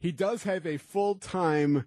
He 0.00 0.12
does 0.12 0.44
have 0.44 0.64
a 0.66 0.76
full 0.76 1.16
time 1.16 1.84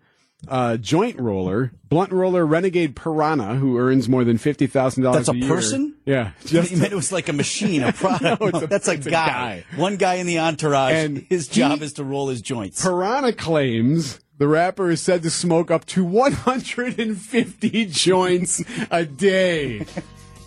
uh, 0.47 0.75
joint 0.77 1.19
roller, 1.19 1.71
blunt 1.87 2.11
roller 2.11 2.45
renegade 2.45 2.95
piranha, 2.95 3.55
who 3.55 3.77
earns 3.77 4.09
more 4.09 4.23
than 4.23 4.37
fifty 4.37 4.67
thousand 4.67 5.03
dollars. 5.03 5.27
That's 5.27 5.35
a 5.35 5.39
year. 5.39 5.47
person? 5.47 5.95
Yeah, 6.05 6.31
you 6.45 6.61
meant 6.77 6.91
it 6.91 6.95
was 6.95 7.11
like 7.11 7.29
a 7.29 7.33
machine, 7.33 7.83
a 7.83 7.93
product. 7.93 8.41
No, 8.41 8.47
a- 8.47 8.67
That's 8.67 8.87
a 8.87 8.93
it's 8.93 9.05
a 9.07 9.11
guy. 9.11 9.27
guy. 9.27 9.65
One 9.77 9.95
guy 9.97 10.15
in 10.15 10.25
the 10.27 10.39
entourage. 10.39 10.93
And 10.93 11.19
his 11.29 11.47
job 11.47 11.79
he- 11.79 11.85
is 11.85 11.93
to 11.93 12.03
roll 12.03 12.27
his 12.27 12.41
joints. 12.41 12.81
Piranha 12.83 13.31
claims 13.33 14.19
the 14.39 14.47
rapper 14.47 14.89
is 14.89 14.99
said 15.01 15.21
to 15.23 15.29
smoke 15.29 15.69
up 15.71 15.85
to 15.85 16.03
150 16.03 17.85
joints 17.91 18.63
a 18.89 19.05
day. 19.05 19.85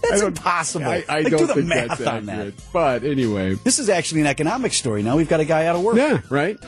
That's 0.03 0.23
I 0.23 0.27
impossible. 0.27 0.87
I, 0.87 1.05
I 1.09 1.21
Like, 1.21 1.31
don't 1.31 1.41
do 1.41 1.47
the 1.47 1.55
think 1.55 1.67
math 1.69 1.89
that's 1.99 2.01
on 2.03 2.27
that. 2.27 2.53
But 2.75 3.05
anyway, 3.05 3.55
This 3.55 3.79
is 3.79 3.89
actually 3.89 4.21
an 4.23 4.27
economic 4.27 4.73
story. 4.75 5.03
Now 5.03 5.17
we've 5.17 5.29
got 5.31 5.41
a 5.41 5.45
guy 5.47 5.65
out 5.67 5.77
of 5.77 5.83
work. 5.83 5.97
yeah, 5.97 6.21
right. 6.29 6.59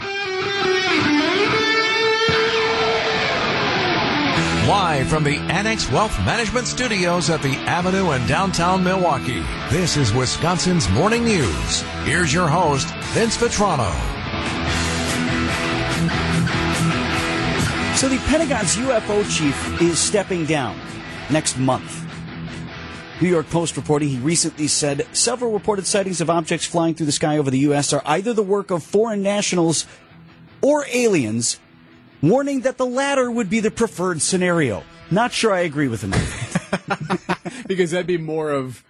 Live 4.67 5.07
from 5.07 5.23
the 5.23 5.37
Annex 5.37 5.89
Wealth 5.93 6.19
Management 6.25 6.67
Studios 6.67 7.31
at 7.31 7.41
the 7.41 7.55
Avenue 7.55 8.11
in 8.11 8.27
downtown 8.27 8.83
Milwaukee, 8.83 9.45
this 9.71 9.97
is 9.97 10.13
Wisconsin's 10.13 10.89
Morning 10.91 11.25
News. 11.25 11.83
Here's 12.03 12.35
your 12.35 12.49
host, 12.49 12.89
Vince 13.15 13.37
Vitrano. 13.37 13.89
So 17.95 18.09
the 18.09 18.19
Pentagon's 18.27 18.75
UFO 18.75 19.23
chief 19.31 19.81
is 19.81 20.01
stepping 20.01 20.45
down 20.47 20.77
next 21.31 21.57
month. 21.59 22.05
New 23.21 23.29
York 23.29 23.49
Post 23.51 23.77
reporting 23.77 24.09
he 24.09 24.19
recently 24.19 24.67
said 24.67 25.07
several 25.13 25.53
reported 25.53 25.87
sightings 25.87 26.21
of 26.21 26.29
objects 26.29 26.67
flying 26.67 26.97
through 26.97 27.07
the 27.07 27.13
sky 27.13 27.39
over 27.39 27.53
the 27.53 27.61
U.S. 27.61 27.93
are 27.93 28.03
either 28.05 28.35
the 28.35 28.43
work 28.43 28.73
of 28.73 28.83
foreign 28.83 29.23
nationals 29.23 29.87
or 30.61 30.85
aliens, 30.93 31.61
warning 32.23 32.63
that 32.63 32.79
the 32.79 32.87
latter 32.87 33.31
would 33.31 33.51
be 33.51 33.61
the 33.61 33.71
preferred 33.71 34.23
scenario. 34.23 34.83
Not 35.11 35.33
sure 35.33 35.53
I 35.53 35.61
agree 35.61 35.89
with 35.89 36.03
him. 36.03 36.15
Because 37.67 37.91
that'd 37.91 38.07
be 38.07 38.19
more 38.19 38.51
of 38.51 38.85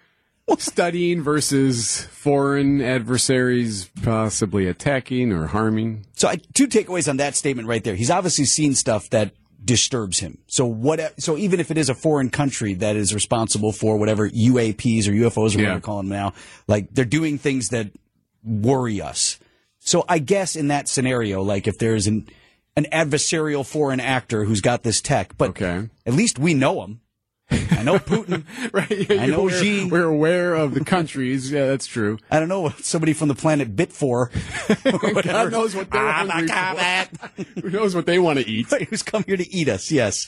studying 0.59 1.23
versus 1.23 2.03
foreign 2.07 2.81
adversaries 2.81 3.91
possibly 4.03 4.67
attacking 4.67 5.33
or 5.33 5.47
harming. 5.47 6.07
So 6.15 6.29
I, 6.29 6.37
two 6.55 6.69
takeaways 6.69 7.09
on 7.09 7.17
that 7.19 7.35
statement 7.35 7.69
right 7.69 7.83
there. 7.83 7.95
He's 7.95 8.11
obviously 8.11 8.45
seen 8.45 8.75
stuff 8.75 9.11
that 9.11 9.33
disturbs 9.65 10.21
him. 10.21 10.39
So 10.47 10.67
what? 10.67 11.21
So 11.21 11.37
even 11.37 11.59
if 11.59 11.71
it 11.71 11.79
is 11.79 11.89
a 11.89 11.95
foreign 11.95 12.31
country 12.31 12.75
that 12.75 12.97
is 12.97 13.13
responsible 13.13 13.73
for 13.73 13.97
whatever 13.97 14.29
UAPs 14.29 15.09
or 15.09 15.13
UFOs 15.13 15.55
or 15.55 15.59
whatever 15.59 15.63
they're 15.63 15.81
calling 15.81 16.09
them 16.09 16.17
now, 16.17 16.33
like 16.69 16.89
they're 16.93 17.05
doing 17.05 17.39
things 17.39 17.71
that 17.71 17.91
worry 18.45 19.01
us. 19.01 19.39
So 19.81 20.05
I 20.09 20.19
guess 20.19 20.57
in 20.57 20.69
that 20.69 20.89
scenario, 20.89 21.43
like 21.43 21.67
if 21.67 21.79
there's 21.79 22.07
an 22.07 22.29
an 22.77 22.87
adversarial 22.93 23.65
foreign 23.67 24.01
actor 24.01 24.45
who's 24.45 24.61
got 24.61 24.83
this 24.83 25.01
tech, 25.01 25.37
but 25.39 25.51
Okay. 25.51 25.89
at 26.05 26.13
least 26.15 26.39
we 26.39 26.55
know 26.55 26.83
him. 26.85 27.01
I 27.51 27.83
know 27.85 27.99
Putin. 27.99 28.45
Right. 28.73 29.11
I 29.11 29.27
know 29.27 29.45
we're, 29.45 29.51
Xi. 29.63 29.89
we're 29.89 30.05
aware 30.05 30.55
of 30.55 30.75
the 30.75 30.85
countries. 30.85 31.51
Yeah, 31.53 31.67
that's 31.67 31.87
true. 31.87 32.19
I 32.31 32.41
don't 32.41 32.49
know 32.49 32.63
what 32.63 32.85
somebody 32.85 33.13
from 33.13 33.29
the 33.29 33.35
planet 33.37 33.77
Bit4. 33.77 35.25
God 35.25 35.53
knows 35.53 35.75
what 35.77 35.91
they're 35.91 36.13
hungry 36.13 36.49
for. 36.49 37.61
Who 37.63 37.71
knows 37.71 37.95
what 37.95 38.07
they 38.07 38.19
want 38.19 38.41
to 38.41 38.49
eat? 38.49 38.67
who's 38.89 39.03
come 39.05 39.23
here 39.25 39.37
to 39.37 39.49
eat 39.55 39.69
us. 39.69 39.91
Yes. 39.93 40.27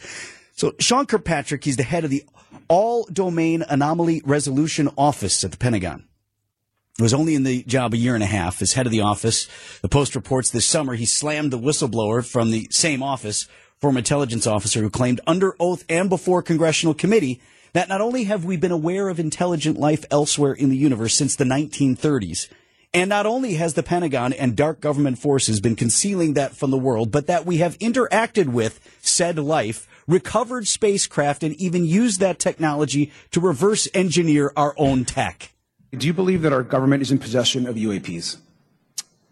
So 0.54 0.74
Sean 0.78 1.06
Kirkpatrick, 1.06 1.64
he's 1.64 1.76
the 1.76 1.82
head 1.82 2.04
of 2.04 2.10
the 2.10 2.24
All 2.68 3.04
Domain 3.12 3.64
Anomaly 3.68 4.22
Resolution 4.24 4.88
Office 4.96 5.42
at 5.42 5.50
the 5.50 5.56
Pentagon. 5.58 6.04
Was 7.00 7.14
only 7.14 7.36
in 7.36 7.44
the 7.44 7.62
job 7.62 7.94
a 7.94 7.96
year 7.96 8.14
and 8.14 8.24
a 8.24 8.26
half 8.26 8.60
as 8.60 8.72
head 8.72 8.86
of 8.86 8.90
the 8.90 9.02
office. 9.02 9.48
The 9.82 9.88
Post 9.88 10.16
reports 10.16 10.50
this 10.50 10.66
summer 10.66 10.94
he 10.94 11.06
slammed 11.06 11.52
the 11.52 11.58
whistleblower 11.58 12.26
from 12.26 12.50
the 12.50 12.66
same 12.72 13.04
office, 13.04 13.46
former 13.76 13.98
intelligence 13.98 14.48
officer 14.48 14.80
who 14.80 14.90
claimed 14.90 15.20
under 15.24 15.54
oath 15.60 15.84
and 15.88 16.08
before 16.08 16.42
congressional 16.42 16.94
committee 16.94 17.40
that 17.72 17.88
not 17.88 18.00
only 18.00 18.24
have 18.24 18.44
we 18.44 18.56
been 18.56 18.72
aware 18.72 19.08
of 19.08 19.20
intelligent 19.20 19.78
life 19.78 20.04
elsewhere 20.10 20.52
in 20.52 20.70
the 20.70 20.76
universe 20.76 21.14
since 21.14 21.36
the 21.36 21.44
1930s, 21.44 22.48
and 22.92 23.08
not 23.08 23.26
only 23.26 23.54
has 23.54 23.74
the 23.74 23.84
Pentagon 23.84 24.32
and 24.32 24.56
dark 24.56 24.80
government 24.80 25.20
forces 25.20 25.60
been 25.60 25.76
concealing 25.76 26.34
that 26.34 26.56
from 26.56 26.72
the 26.72 26.76
world, 26.76 27.12
but 27.12 27.28
that 27.28 27.46
we 27.46 27.58
have 27.58 27.78
interacted 27.78 28.48
with 28.48 28.80
said 29.02 29.38
life, 29.38 29.86
recovered 30.08 30.66
spacecraft, 30.66 31.44
and 31.44 31.54
even 31.56 31.84
used 31.84 32.18
that 32.18 32.40
technology 32.40 33.12
to 33.30 33.38
reverse 33.38 33.86
engineer 33.94 34.52
our 34.56 34.74
own 34.76 35.04
tech. 35.04 35.52
Do 35.92 36.06
you 36.06 36.12
believe 36.12 36.42
that 36.42 36.52
our 36.52 36.62
government 36.62 37.02
is 37.02 37.10
in 37.10 37.18
possession 37.18 37.66
of 37.66 37.76
UAPs? 37.76 38.38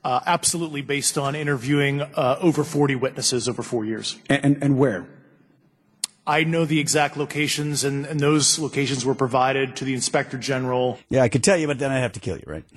Uh, 0.03 0.21
absolutely, 0.25 0.83
based 0.83 1.19
on 1.19 1.35
interviewing 1.35 2.01
uh, 2.01 2.39
over 2.41 2.63
40 2.65 2.95
witnesses 2.95 3.49
over 3.49 3.63
four 3.63 3.85
years. 3.85 4.19
And, 4.31 4.45
and, 4.45 4.63
and 4.63 4.79
where? 4.79 5.07
I 6.27 6.45
know 6.45 6.65
the 6.65 6.81
exact 6.81 7.17
locations, 7.17 7.85
and, 7.85 8.07
and 8.07 8.19
those 8.19 8.59
locations 8.59 9.05
were 9.05 9.15
provided 9.15 9.77
to 9.77 9.85
the 9.85 9.95
Inspector 9.95 10.37
General. 10.39 10.99
Yeah, 11.09 11.23
I 11.23 11.29
could 11.29 11.45
tell 11.45 11.57
you, 11.57 11.67
but 11.67 11.79
then 11.79 11.93
I'd 11.93 12.01
have 12.01 12.13
to 12.13 12.21
kill 12.21 12.37
you, 12.37 12.45
right? 12.47 12.65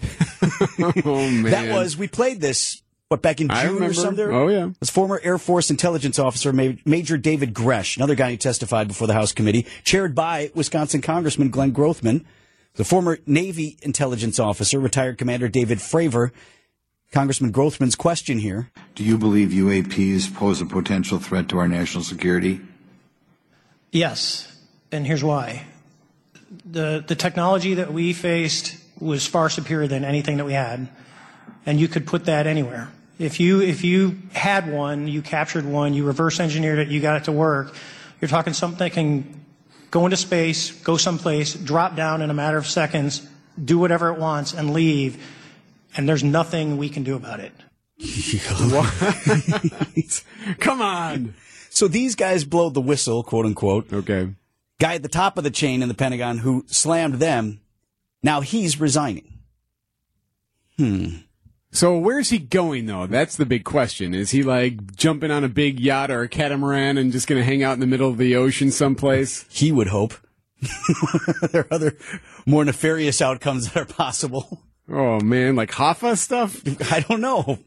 Oh 1.05 1.29
man, 1.29 1.51
That 1.51 1.73
was, 1.73 1.97
we 1.97 2.07
played 2.07 2.41
this, 2.41 2.81
what, 3.07 3.21
back 3.21 3.41
in 3.41 3.49
June 3.49 3.83
or 3.83 3.93
something? 3.93 4.25
Oh, 4.25 4.47
yeah. 4.47 4.69
As 4.81 4.89
former 4.89 5.19
Air 5.23 5.37
Force 5.37 5.69
intelligence 5.69 6.19
officer 6.19 6.51
Major 6.53 7.17
David 7.17 7.53
Grusch, 7.53 7.95
another 7.97 8.15
guy 8.15 8.31
who 8.31 8.37
testified 8.37 8.87
before 8.87 9.07
the 9.07 9.13
House 9.13 9.31
committee, 9.31 9.65
chaired 9.83 10.15
by 10.15 10.51
Wisconsin 10.55 11.01
Congressman 11.01 11.49
Glenn 11.49 11.71
Grothman, 11.73 12.25
the 12.75 12.83
former 12.83 13.19
Navy 13.25 13.77
intelligence 13.81 14.39
officer, 14.39 14.79
retired 14.79 15.17
Commander 15.17 15.47
David 15.47 15.79
Fravor. 15.79 16.31
Congressman 17.11 17.51
Grothman's 17.51 17.95
question 17.95 18.37
here. 18.37 18.69
Do 18.93 19.03
you 19.03 19.17
believe 19.17 19.49
UAPs 19.49 20.33
pose 20.33 20.61
a 20.61 20.65
potential 20.65 21.17
threat 21.17 21.49
to 21.49 21.57
our 21.57 21.67
national 21.67 22.03
security? 22.03 22.61
Yes, 23.91 24.47
and 24.91 25.07
here's 25.07 25.23
why. 25.23 25.65
The, 26.65 27.03
the 27.05 27.15
technology 27.15 27.75
that 27.75 27.91
we 27.91 28.13
faced 28.13 28.77
was 28.99 29.25
far 29.25 29.49
superior 29.49 29.87
than 29.87 30.05
anything 30.05 30.37
that 30.37 30.45
we 30.45 30.53
had, 30.53 30.87
and 31.65 31.79
you 31.79 31.87
could 31.87 32.05
put 32.05 32.25
that 32.25 32.45
anywhere. 32.45 32.91
If 33.17 33.39
you, 33.39 33.61
if 33.61 33.83
you 33.83 34.19
had 34.33 34.71
one, 34.71 35.07
you 35.07 35.21
captured 35.21 35.65
one, 35.65 35.93
you 35.93 36.05
reverse 36.05 36.39
engineered 36.39 36.79
it, 36.79 36.89
you 36.89 37.01
got 37.01 37.17
it 37.17 37.23
to 37.25 37.31
work, 37.31 37.73
you're 38.21 38.29
talking 38.29 38.53
something 38.53 38.79
that 38.79 38.91
can 38.91 39.45
go 39.91 40.05
into 40.05 40.17
space, 40.17 40.71
go 40.71 40.97
someplace, 40.97 41.53
drop 41.53 41.95
down 41.95 42.21
in 42.21 42.29
a 42.29 42.33
matter 42.33 42.57
of 42.57 42.67
seconds, 42.67 43.27
do 43.63 43.77
whatever 43.79 44.09
it 44.09 44.19
wants, 44.19 44.53
and 44.53 44.73
leave, 44.73 45.21
and 45.95 46.07
there's 46.07 46.23
nothing 46.23 46.77
we 46.77 46.89
can 46.89 47.03
do 47.03 47.15
about 47.15 47.39
it. 47.39 47.53
What? 48.71 50.23
Come 50.59 50.81
on. 50.81 51.33
So 51.69 51.87
these 51.87 52.15
guys 52.15 52.43
blow 52.43 52.69
the 52.69 52.81
whistle, 52.81 53.23
quote 53.23 53.45
unquote. 53.45 53.91
Okay. 53.91 54.33
Guy 54.79 54.95
at 54.95 55.03
the 55.03 55.09
top 55.09 55.37
of 55.37 55.43
the 55.43 55.51
chain 55.51 55.81
in 55.81 55.89
the 55.89 55.93
Pentagon 55.93 56.39
who 56.39 56.63
slammed 56.67 57.15
them, 57.15 57.59
now 58.23 58.41
he's 58.41 58.79
resigning. 58.79 59.39
Hmm. 60.77 61.17
So 61.71 61.97
where's 61.97 62.29
he 62.29 62.39
going 62.39 62.87
though? 62.87 63.05
That's 63.05 63.35
the 63.35 63.45
big 63.45 63.63
question. 63.63 64.15
Is 64.15 64.31
he 64.31 64.41
like 64.43 64.95
jumping 64.95 65.31
on 65.31 65.43
a 65.43 65.49
big 65.49 65.79
yacht 65.79 66.09
or 66.09 66.21
a 66.21 66.29
catamaran 66.29 66.97
and 66.97 67.11
just 67.11 67.27
going 67.27 67.39
to 67.39 67.45
hang 67.45 67.61
out 67.61 67.73
in 67.73 67.79
the 67.79 67.87
middle 67.87 68.09
of 68.09 68.17
the 68.17 68.35
ocean 68.35 68.71
someplace? 68.71 69.45
He 69.49 69.71
would 69.71 69.87
hope. 69.87 70.13
there 71.51 71.61
are 71.61 71.73
other 71.73 71.97
more 72.45 72.65
nefarious 72.65 73.21
outcomes 73.21 73.71
that 73.71 73.81
are 73.81 73.85
possible. 73.85 74.63
Oh 74.89 75.19
man, 75.19 75.55
like 75.55 75.71
Hoffa 75.71 76.17
stuff? 76.17 76.61
I 76.91 77.01
don't 77.01 77.21
know. 77.21 77.59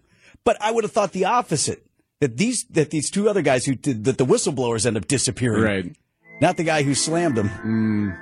But 0.45 0.57
I 0.61 0.73
would 0.73 0.85
have 0.85 0.93
thought 0.93 1.13
the 1.13 1.27
opposite. 1.27 1.87
That 2.21 2.37
these 2.37 2.65
that 2.71 2.91
these 2.91 3.11
two 3.11 3.29
other 3.29 3.43
guys 3.43 3.65
who 3.65 3.75
did 3.75 4.05
that 4.05 4.19
the 4.19 4.27
whistleblowers 4.27 4.87
end 4.87 4.97
up 4.97 5.07
disappearing. 5.07 5.63
Right. 5.63 5.97
Not 6.41 6.57
the 6.57 6.65
guy 6.65 6.83
who 6.83 6.95
slammed 6.95 7.37
them. 7.37 7.49
Mm. 7.49 8.19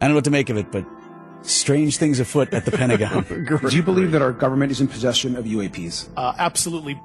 I 0.00 0.06
don't 0.06 0.10
know 0.10 0.14
what 0.16 0.24
to 0.24 0.30
make 0.30 0.50
of 0.50 0.56
it, 0.56 0.70
but 0.72 0.84
strange 1.44 1.96
things 1.96 2.20
afoot 2.20 2.52
at 2.52 2.64
the 2.64 2.70
Pentagon. 2.70 3.24
Do 3.68 3.76
you 3.76 3.82
believe 3.82 4.12
that 4.12 4.22
our 4.22 4.32
government 4.32 4.72
is 4.72 4.80
in 4.80 4.88
possession 4.88 5.36
of 5.36 5.44
UAPs? 5.44 6.08
Uh, 6.16 6.34
absolutely. 6.38 7.00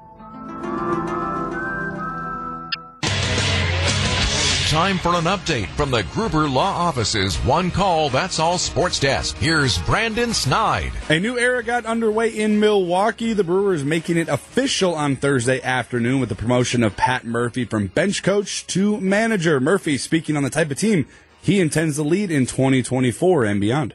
Time 4.70 4.98
for 4.98 5.16
an 5.16 5.24
update 5.24 5.66
from 5.70 5.90
the 5.90 6.04
Gruber 6.12 6.48
Law 6.48 6.70
Office's 6.70 7.36
One 7.38 7.72
Call 7.72 8.08
That's 8.08 8.38
All 8.38 8.56
Sports 8.56 9.00
Desk. 9.00 9.36
Here's 9.36 9.78
Brandon 9.78 10.32
Snide. 10.32 10.92
A 11.08 11.18
new 11.18 11.36
era 11.36 11.64
got 11.64 11.84
underway 11.86 12.28
in 12.28 12.60
Milwaukee. 12.60 13.32
The 13.32 13.42
Brewers 13.42 13.82
making 13.82 14.16
it 14.16 14.28
official 14.28 14.94
on 14.94 15.16
Thursday 15.16 15.60
afternoon 15.60 16.20
with 16.20 16.28
the 16.28 16.36
promotion 16.36 16.84
of 16.84 16.96
Pat 16.96 17.26
Murphy 17.26 17.64
from 17.64 17.88
bench 17.88 18.22
coach 18.22 18.64
to 18.68 19.00
manager. 19.00 19.58
Murphy 19.58 19.98
speaking 19.98 20.36
on 20.36 20.44
the 20.44 20.50
type 20.50 20.70
of 20.70 20.78
team 20.78 21.08
he 21.42 21.60
intends 21.60 21.96
to 21.96 22.02
lead 22.02 22.30
in 22.30 22.46
2024 22.46 23.44
and 23.44 23.60
beyond. 23.60 23.94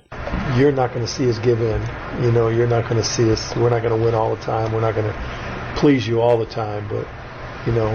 you're 0.57 0.71
not 0.71 0.93
going 0.93 1.05
to 1.05 1.11
see 1.11 1.29
us 1.29 1.37
give 1.39 1.61
in. 1.61 1.81
You 2.23 2.31
know, 2.31 2.49
you're 2.49 2.67
not 2.67 2.83
going 2.89 3.01
to 3.01 3.07
see 3.07 3.31
us. 3.31 3.55
We're 3.55 3.69
not 3.69 3.81
going 3.81 3.97
to 3.97 4.03
win 4.03 4.15
all 4.15 4.35
the 4.35 4.41
time. 4.41 4.71
We're 4.71 4.81
not 4.81 4.95
going 4.95 5.11
to 5.11 5.73
please 5.77 6.07
you 6.07 6.21
all 6.21 6.37
the 6.37 6.45
time. 6.45 6.87
But 6.87 7.07
you 7.65 7.73
know, 7.73 7.91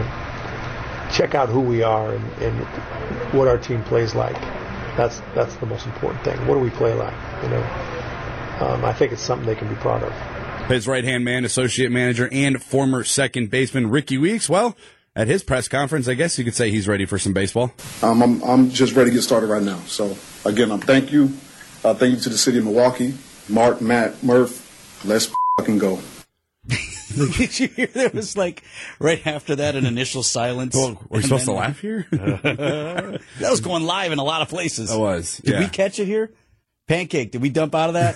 check 1.12 1.34
out 1.34 1.48
who 1.48 1.60
we 1.60 1.82
are 1.82 2.12
and, 2.12 2.24
and 2.42 2.64
what 3.32 3.48
our 3.48 3.58
team 3.58 3.82
plays 3.84 4.14
like. 4.14 4.40
That's 4.96 5.20
that's 5.34 5.56
the 5.56 5.66
most 5.66 5.86
important 5.86 6.24
thing. 6.24 6.38
What 6.46 6.54
do 6.54 6.60
we 6.60 6.70
play 6.70 6.94
like? 6.94 7.14
You 7.42 7.48
know, 7.50 7.62
um, 8.60 8.84
I 8.84 8.92
think 8.92 9.12
it's 9.12 9.22
something 9.22 9.46
they 9.46 9.54
can 9.54 9.68
be 9.68 9.76
proud 9.76 10.02
of. 10.02 10.12
His 10.68 10.86
right 10.86 11.02
hand 11.02 11.24
man, 11.24 11.44
associate 11.44 11.90
manager, 11.90 12.28
and 12.30 12.62
former 12.62 13.02
second 13.02 13.50
baseman 13.50 13.90
Rickie 13.90 14.18
Weeks. 14.18 14.48
Well, 14.48 14.76
at 15.16 15.28
his 15.28 15.42
press 15.42 15.68
conference, 15.68 16.08
I 16.08 16.14
guess 16.14 16.38
you 16.38 16.44
could 16.44 16.54
say 16.54 16.70
he's 16.70 16.86
ready 16.88 17.04
for 17.06 17.18
some 17.18 17.32
baseball. 17.32 17.72
Um, 18.02 18.22
I'm, 18.22 18.42
I'm 18.42 18.70
just 18.70 18.94
ready 18.94 19.10
to 19.10 19.14
get 19.16 19.22
started 19.22 19.48
right 19.48 19.62
now. 19.62 19.78
So, 19.80 20.16
again, 20.44 20.70
um, 20.70 20.80
thank 20.80 21.12
you. 21.12 21.32
Uh, 21.84 21.94
thank 21.94 22.14
you 22.14 22.20
to 22.20 22.28
the 22.28 22.38
city 22.38 22.58
of 22.58 22.64
Milwaukee, 22.64 23.14
Mark, 23.48 23.80
Matt, 23.80 24.22
Murph. 24.22 25.02
Let's 25.04 25.32
fucking 25.58 25.78
go. 25.78 26.00
Did 27.16 27.58
you 27.58 27.66
hear 27.68 27.86
there 27.88 28.10
was 28.10 28.36
like 28.36 28.62
right 29.00 29.26
after 29.26 29.56
that 29.56 29.74
an 29.74 29.84
initial 29.84 30.22
silence? 30.22 30.76
Well, 30.76 31.00
we're 31.08 31.18
And 31.18 31.24
supposed 31.24 31.46
to 31.46 31.52
laugh 31.52 31.80
here? 31.80 32.06
that 32.10 33.20
was 33.40 33.60
going 33.60 33.82
live 33.82 34.12
in 34.12 34.18
a 34.18 34.24
lot 34.24 34.42
of 34.42 34.48
places. 34.48 34.92
I 34.92 34.96
was, 34.96 35.38
Did 35.38 35.58
we 35.58 35.66
catch 35.68 35.98
it 35.98 36.04
here? 36.06 36.30
Pancake, 36.86 37.30
did 37.32 37.40
we 37.42 37.48
dump 37.50 37.74
out 37.74 37.88
of 37.88 37.94
that? 37.94 38.14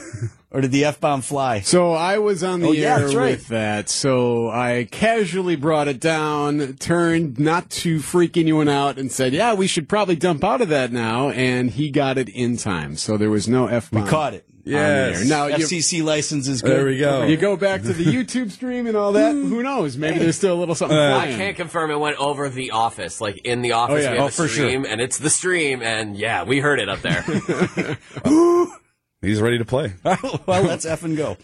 Or 0.54 0.60
did 0.62 0.70
the 0.72 0.84
F 0.86 1.00
bomb 1.00 1.20
fly? 1.20 1.60
So 1.60 1.92
I 1.92 2.16
was 2.18 2.42
on 2.42 2.60
the 2.60 2.68
Oh, 2.68 2.72
yeah, 2.72 2.98
air 3.00 3.08
right. 3.08 3.32
with 3.32 3.48
that. 3.48 3.88
So 3.90 4.48
I 4.48 4.88
casually 4.90 5.56
brought 5.56 5.88
it 5.88 6.00
down, 6.00 6.74
turned 6.78 7.38
not 7.38 7.68
to 7.70 7.98
freak 8.00 8.36
anyone 8.38 8.68
out, 8.68 8.96
and 8.98 9.10
said, 9.12 9.32
"Yeah, 9.34 9.52
we 9.54 9.66
should 9.66 9.88
probably 9.88 10.16
dump 10.16 10.44
out 10.44 10.62
of 10.62 10.68
that 10.70 10.92
now." 10.92 11.28
And 11.30 11.70
he 11.70 11.90
got 11.90 12.16
it 12.16 12.28
in 12.30 12.56
time, 12.56 12.96
so 12.96 13.16
there 13.18 13.30
was 13.30 13.48
no 13.48 13.66
f 13.66 13.90
bomb. 13.90 14.04
We 14.04 14.08
caught 14.08 14.32
it. 14.34 14.46
Yes. 14.66 15.28
Now 15.28 15.48
you, 15.48 15.56
FCC 15.66 16.02
license 16.02 16.48
is 16.48 16.62
good. 16.62 16.70
There 16.70 16.86
we 16.86 16.96
go. 16.96 17.24
you 17.24 17.36
go 17.36 17.54
back 17.54 17.82
to 17.82 17.92
the 17.92 18.04
YouTube 18.16 18.50
stream 18.50 18.86
and 18.86 18.96
all 18.96 19.12
that. 19.12 19.32
Who 19.32 19.62
knows? 19.62 19.98
Maybe 19.98 20.18
there's 20.20 20.36
still 20.38 20.54
a 20.54 20.58
little 20.58 20.74
something 20.74 20.96
Uh, 20.96 21.18
I 21.18 21.26
can't 21.26 21.54
confirm 21.54 21.90
it 21.90 22.00
went 22.00 22.16
over 22.16 22.48
the 22.48 22.70
office. 22.70 23.20
Like 23.20 23.38
in 23.44 23.60
the 23.60 23.72
office, 23.72 24.04
yeah. 24.04 24.12
we 24.12 24.16
have 24.16 24.24
Oh, 24.24 24.28
a 24.28 24.30
for 24.30 24.48
sure. 24.48 24.64
stream, 24.68 24.86
and 24.88 25.02
it's 25.02 25.18
the 25.18 25.28
stream, 25.28 25.82
and 25.82 26.16
yeah, 26.16 26.44
we 26.44 26.60
heard 26.60 26.80
it 26.80 26.88
up 26.88 27.00
there. 27.02 27.24
He's 29.24 29.40
ready 29.40 29.58
to 29.58 29.64
play. 29.64 29.94
well, 30.04 30.62
let's 30.62 30.84
F 30.84 31.02
and 31.02 31.16
go. 31.16 31.36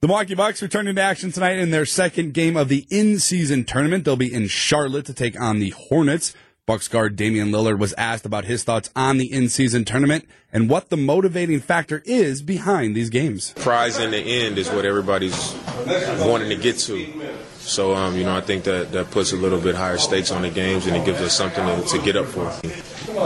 The 0.00 0.06
Milwaukee 0.06 0.34
Bucks 0.34 0.62
return 0.62 0.86
into 0.86 1.02
action 1.02 1.32
tonight 1.32 1.58
in 1.58 1.70
their 1.70 1.84
second 1.84 2.32
game 2.32 2.56
of 2.56 2.68
the 2.68 2.86
in-season 2.88 3.64
tournament. 3.64 4.04
They'll 4.04 4.16
be 4.16 4.32
in 4.32 4.46
Charlotte 4.46 5.06
to 5.06 5.14
take 5.14 5.38
on 5.40 5.58
the 5.58 5.70
Hornets. 5.70 6.34
Bucks 6.66 6.86
guard 6.86 7.16
Damian 7.16 7.50
Lillard 7.50 7.78
was 7.78 7.94
asked 7.96 8.26
about 8.26 8.44
his 8.44 8.62
thoughts 8.62 8.90
on 8.94 9.16
the 9.16 9.32
in-season 9.32 9.84
tournament 9.86 10.28
and 10.52 10.68
what 10.68 10.90
the 10.90 10.96
motivating 10.96 11.60
factor 11.60 12.02
is 12.04 12.42
behind 12.42 12.94
these 12.94 13.10
games. 13.10 13.52
prize 13.56 13.98
in 13.98 14.10
the 14.10 14.18
end 14.18 14.58
is 14.58 14.70
what 14.70 14.84
everybody's 14.84 15.54
wanting 16.20 16.50
to 16.50 16.56
get 16.56 16.76
to. 16.78 17.34
So, 17.68 17.94
um, 17.94 18.16
you 18.16 18.24
know, 18.24 18.34
I 18.34 18.40
think 18.40 18.64
that 18.64 18.92
that 18.92 19.10
puts 19.10 19.32
a 19.32 19.36
little 19.36 19.60
bit 19.60 19.74
higher 19.74 19.98
stakes 19.98 20.30
on 20.30 20.40
the 20.42 20.48
games 20.48 20.86
and 20.86 20.96
it 20.96 21.04
gives 21.04 21.20
us 21.20 21.36
something 21.36 21.64
to, 21.64 21.82
to 21.88 21.98
get 22.02 22.16
up 22.16 22.26
for. 22.26 22.48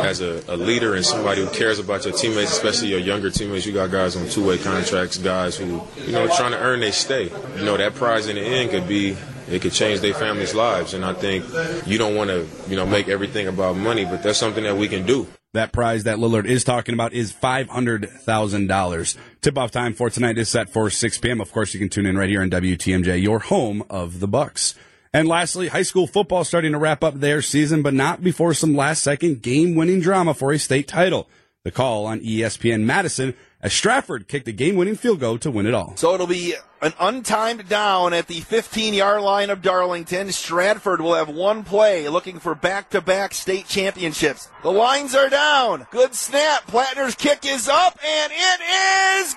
As 0.02 0.20
a, 0.20 0.42
a 0.48 0.56
leader 0.56 0.94
and 0.94 1.04
somebody 1.04 1.42
who 1.42 1.50
cares 1.50 1.78
about 1.78 2.04
your 2.04 2.12
teammates, 2.12 2.50
especially 2.50 2.88
your 2.88 2.98
younger 2.98 3.30
teammates, 3.30 3.66
you 3.66 3.72
got 3.72 3.90
guys 3.90 4.16
on 4.16 4.28
two-way 4.28 4.58
contracts, 4.58 5.16
guys 5.18 5.56
who, 5.56 5.80
you 6.04 6.12
know, 6.12 6.26
trying 6.36 6.50
to 6.50 6.58
earn 6.58 6.80
their 6.80 6.92
stay. 6.92 7.30
You 7.56 7.64
know, 7.64 7.76
that 7.76 7.94
prize 7.94 8.26
in 8.26 8.34
the 8.34 8.42
end 8.42 8.70
could 8.70 8.88
be, 8.88 9.16
it 9.48 9.62
could 9.62 9.72
change 9.72 10.00
their 10.00 10.14
families' 10.14 10.54
lives. 10.54 10.94
And 10.94 11.04
I 11.04 11.12
think 11.12 11.44
you 11.86 11.98
don't 11.98 12.16
want 12.16 12.30
to, 12.30 12.46
you 12.68 12.74
know, 12.74 12.84
make 12.86 13.08
everything 13.08 13.46
about 13.46 13.76
money, 13.76 14.04
but 14.04 14.24
that's 14.24 14.38
something 14.38 14.64
that 14.64 14.76
we 14.76 14.88
can 14.88 15.06
do. 15.06 15.28
That 15.54 15.72
prize 15.72 16.04
that 16.04 16.18
Lillard 16.18 16.46
is 16.46 16.64
talking 16.64 16.94
about 16.94 17.12
is 17.12 17.30
$500,000. 19.42 19.42
Tip-off 19.42 19.70
time 19.72 19.92
for 19.92 20.08
tonight 20.08 20.38
is 20.38 20.48
set 20.48 20.70
for 20.70 20.88
6 20.88 21.18
p.m. 21.18 21.40
Of 21.40 21.52
course, 21.52 21.74
you 21.74 21.80
can 21.80 21.88
tune 21.88 22.06
in 22.06 22.16
right 22.16 22.28
here 22.28 22.42
on 22.42 22.50
WTMJ, 22.50 23.20
your 23.20 23.40
home 23.40 23.82
of 23.90 24.20
the 24.20 24.28
Bucks. 24.28 24.74
And 25.12 25.26
lastly, 25.28 25.68
high 25.68 25.82
school 25.82 26.06
football 26.06 26.44
starting 26.44 26.72
to 26.72 26.78
wrap 26.78 27.02
up 27.02 27.14
their 27.14 27.42
season, 27.42 27.82
but 27.82 27.92
not 27.92 28.22
before 28.22 28.54
some 28.54 28.76
last-second 28.76 29.42
game-winning 29.42 30.00
drama 30.00 30.32
for 30.32 30.52
a 30.52 30.58
state 30.58 30.86
title. 30.86 31.28
The 31.64 31.72
call 31.72 32.06
on 32.06 32.20
ESPN 32.20 32.82
Madison 32.82 33.34
as 33.62 33.72
Stratford 33.72 34.26
kicked 34.26 34.48
a 34.48 34.52
game-winning 34.52 34.96
field 34.96 35.20
goal 35.20 35.38
to 35.38 35.50
win 35.50 35.66
it 35.66 35.74
all. 35.74 35.96
So 35.96 36.14
it'll 36.14 36.26
be 36.26 36.54
an 36.80 36.92
untimed 36.92 37.68
down 37.68 38.12
at 38.12 38.26
the 38.26 38.40
15 38.40 38.92
yard 38.92 39.22
line 39.22 39.50
of 39.50 39.62
Darlington. 39.62 40.32
Stratford 40.32 41.00
will 41.00 41.14
have 41.14 41.28
one 41.28 41.62
play 41.62 42.08
looking 42.08 42.40
for 42.40 42.54
back 42.54 42.90
to 42.90 43.00
back 43.00 43.34
state 43.34 43.68
championships. 43.68 44.50
The 44.62 44.72
lines 44.72 45.14
are 45.14 45.28
down. 45.28 45.86
Good 45.90 46.14
snap. 46.14 46.66
Plattner's 46.66 47.14
kick 47.14 47.46
is 47.46 47.68
up 47.68 47.98
and 48.04 48.32
it 48.34 48.60
is 49.20 49.36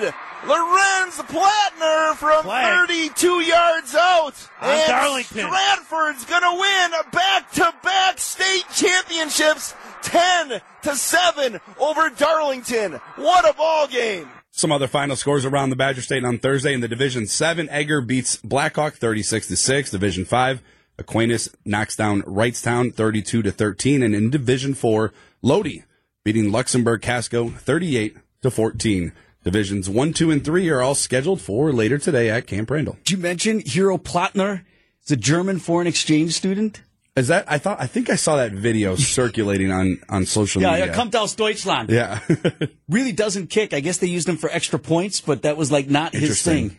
good! 0.00 0.14
Lorenz 0.46 1.16
Plattner 1.22 2.14
from 2.14 2.44
32 2.44 3.40
yards 3.40 3.94
out. 3.94 4.34
On 4.60 4.70
and 4.70 4.88
Darlington. 4.88 5.46
Stratford's 5.46 6.24
gonna 6.24 6.54
win 6.54 6.92
a 6.94 7.10
back 7.10 7.50
to 7.52 7.74
back 7.82 8.18
state 8.18 8.64
championships 8.74 9.74
10 10.02 10.60
to 10.82 10.96
7 10.96 11.60
over 11.78 12.10
Darlington. 12.10 12.92
What 13.16 13.48
a 13.48 13.52
ball 13.52 13.88
game! 13.88 14.28
Some 14.50 14.72
other 14.72 14.88
final 14.88 15.16
scores 15.16 15.44
around 15.44 15.70
the 15.70 15.76
Badger 15.76 16.02
State 16.02 16.24
on 16.24 16.38
Thursday 16.38 16.74
in 16.74 16.80
the 16.80 16.88
Division 16.88 17.26
7. 17.26 17.68
Edgar 17.70 18.00
beats 18.00 18.36
Blackhawk 18.36 18.94
36 18.94 19.48
to 19.48 19.56
6. 19.56 19.90
Division 19.90 20.24
5, 20.24 20.62
Aquinas 20.98 21.48
knocks 21.64 21.94
down 21.94 22.22
Wrightstown 22.22 22.92
32 22.92 23.42
to 23.42 23.52
13. 23.52 24.02
And 24.02 24.14
in 24.14 24.30
Division 24.30 24.74
4, 24.74 25.12
Lodi 25.42 25.84
beating 26.24 26.50
Luxemburg 26.50 27.02
Casco 27.02 27.50
38 27.50 28.16
to 28.42 28.50
14. 28.50 29.12
Divisions 29.44 29.88
1, 29.88 30.12
2, 30.12 30.30
and 30.30 30.44
3 30.44 30.68
are 30.70 30.82
all 30.82 30.94
scheduled 30.94 31.40
for 31.40 31.72
later 31.72 31.98
today 31.98 32.28
at 32.28 32.46
Camp 32.46 32.70
Randall. 32.70 32.96
Did 33.04 33.12
you 33.12 33.18
mention 33.18 33.60
Hero 33.60 33.96
Plattner? 33.96 34.64
He's 35.00 35.12
a 35.12 35.16
German 35.16 35.58
foreign 35.58 35.86
exchange 35.86 36.34
student. 36.34 36.82
Is 37.14 37.28
that, 37.28 37.50
I 37.50 37.58
thought, 37.58 37.80
I 37.80 37.86
think 37.86 38.10
I 38.10 38.16
saw 38.16 38.36
that 38.36 38.52
video 38.52 38.96
circulating 38.96 39.72
on, 39.72 40.00
on 40.08 40.24
social 40.26 40.60
media. 40.60 40.78
Yeah, 40.78 40.86
media. 40.86 40.92
er 40.92 40.96
kommt 40.96 41.16
aus 41.16 41.34
Deutschland. 41.34 41.90
Yeah. 41.90 42.20
really 42.88 43.12
doesn't 43.12 43.48
kick. 43.48 43.72
I 43.72 43.80
guess 43.80 43.98
they 43.98 44.06
used 44.08 44.28
him 44.28 44.36
for 44.36 44.50
extra 44.50 44.78
points, 44.78 45.20
but 45.20 45.42
that 45.42 45.56
was 45.56 45.72
like 45.72 45.88
not 45.88 46.14
his 46.14 46.42
thing. 46.42 46.78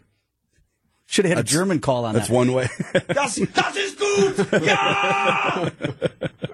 Should 1.07 1.25
have 1.25 1.37
had 1.37 1.45
a 1.45 1.47
German 1.47 1.79
call 1.79 2.05
on 2.05 2.13
That's 2.13 2.27
that. 2.27 2.33
That's 2.33 2.47
one 2.47 2.53
way. 2.53 2.67
Das, 3.07 3.35
das 3.35 3.75
ist 3.75 3.97
gut! 3.97 4.63
Ja! 4.63 5.71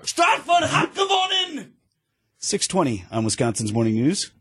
Stratford 0.03 0.63
hat 0.63 0.95
gewonnen! 0.95 1.73
620 2.39 3.05
on 3.11 3.25
Wisconsin's 3.25 3.73
Morning 3.73 3.95
News. 3.95 4.31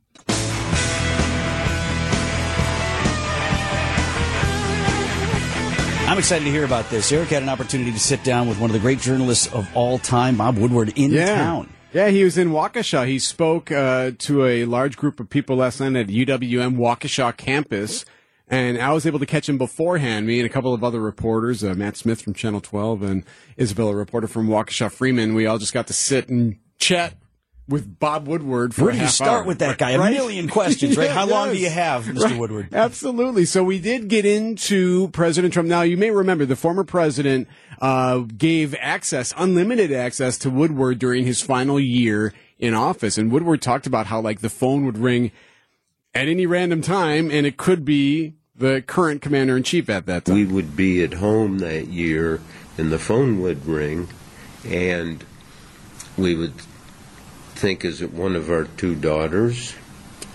I'm 6.06 6.18
excited 6.18 6.44
to 6.44 6.50
hear 6.50 6.64
about 6.66 6.90
this. 6.90 7.10
Erik 7.10 7.30
had 7.30 7.42
an 7.42 7.48
opportunity 7.48 7.90
to 7.90 7.98
sit 7.98 8.22
down 8.22 8.46
with 8.46 8.60
one 8.60 8.68
of 8.68 8.74
the 8.74 8.78
great 8.78 9.00
journalists 9.00 9.52
of 9.52 9.66
all 9.74 9.98
time, 9.98 10.36
Bob 10.36 10.58
Woodward, 10.58 10.92
in 10.96 11.10
yeah. 11.10 11.34
town. 11.34 11.72
Yeah, 11.94 12.08
he 12.08 12.24
was 12.24 12.36
in 12.36 12.50
Waukesha. 12.50 13.06
He 13.06 13.18
spoke 13.18 13.72
uh, 13.72 14.12
to 14.18 14.44
a 14.44 14.66
large 14.66 14.98
group 14.98 15.18
of 15.18 15.30
people 15.30 15.56
last 15.56 15.80
night 15.80 15.96
at 15.96 16.08
UWM 16.08 16.76
Waukesha 16.76 17.34
campus, 17.38 18.04
and 18.46 18.80
I 18.80 18.92
was 18.92 19.06
able 19.06 19.18
to 19.18 19.26
catch 19.26 19.48
him 19.48 19.56
beforehand. 19.56 20.26
Me 20.26 20.38
and 20.38 20.46
a 20.46 20.52
couple 20.52 20.74
of 20.74 20.84
other 20.84 21.00
reporters, 21.00 21.64
uh, 21.64 21.74
Matt 21.74 21.96
Smith 21.96 22.20
from 22.20 22.34
Channel 22.34 22.60
12 22.60 23.02
and 23.02 23.24
Isabella, 23.58 23.92
a 23.92 23.96
reporter 23.96 24.28
from 24.28 24.46
Waukesha 24.46 24.92
Freeman. 24.92 25.34
We 25.34 25.46
all 25.46 25.58
just 25.58 25.72
got 25.72 25.86
to 25.86 25.94
sit 25.94 26.28
and 26.28 26.58
chat 26.78 27.14
with 27.66 27.98
Bob 27.98 28.26
Woodward 28.28 28.74
for 28.74 28.82
Where 28.82 28.90
a 28.90 28.92
do 28.92 28.98
you 28.98 29.04
half 29.04 29.12
start 29.14 29.30
hour. 29.40 29.44
with 29.44 29.58
that 29.60 29.78
guy? 29.78 29.92
A 29.92 30.10
million 30.10 30.48
questions, 30.48 30.96
right? 30.96 31.04
Yeah, 31.08 31.14
How 31.14 31.26
long 31.26 31.50
do 31.50 31.58
you 31.58 31.70
have, 31.70 32.04
Mr. 32.04 32.22
Right. 32.24 32.38
Woodward? 32.38 32.68
Absolutely. 32.74 33.44
So 33.46 33.64
we 33.64 33.78
did 33.78 34.08
get 34.08 34.26
into 34.26 35.08
President 35.08 35.52
Trump. 35.54 35.68
Now 35.68 35.82
you 35.82 35.96
may 35.96 36.10
remember 36.10 36.44
the 36.44 36.56
former 36.56 36.84
president 36.84 37.48
uh, 37.80 38.18
gave 38.18 38.74
access, 38.78 39.32
unlimited 39.36 39.92
access 39.92 40.36
to 40.38 40.50
Woodward 40.50 40.98
during 40.98 41.24
his 41.24 41.40
final 41.40 41.80
year 41.80 42.34
in 42.58 42.74
office, 42.74 43.18
and 43.18 43.32
Woodward 43.32 43.60
talked 43.62 43.86
about 43.86 44.06
how 44.06 44.20
like 44.20 44.40
the 44.40 44.50
phone 44.50 44.84
would 44.84 44.98
ring 44.98 45.32
at 46.14 46.28
any 46.28 46.46
random 46.46 46.82
time, 46.82 47.30
and 47.30 47.46
it 47.46 47.56
could 47.56 47.84
be 47.84 48.34
the 48.54 48.82
current 48.86 49.20
commander 49.20 49.56
in 49.56 49.62
chief 49.64 49.88
at 49.90 50.06
that 50.06 50.26
time. 50.26 50.36
We 50.36 50.44
would 50.44 50.76
be 50.76 51.02
at 51.02 51.14
home 51.14 51.58
that 51.58 51.88
year, 51.88 52.40
and 52.78 52.92
the 52.92 52.98
phone 53.00 53.40
would 53.40 53.66
ring, 53.66 54.08
and 54.64 55.24
we 56.16 56.34
would 56.36 56.52
think, 57.64 57.82
is 57.82 58.02
it 58.02 58.12
one 58.12 58.36
of 58.36 58.50
our 58.50 58.64
two 58.64 58.94
daughters? 58.94 59.74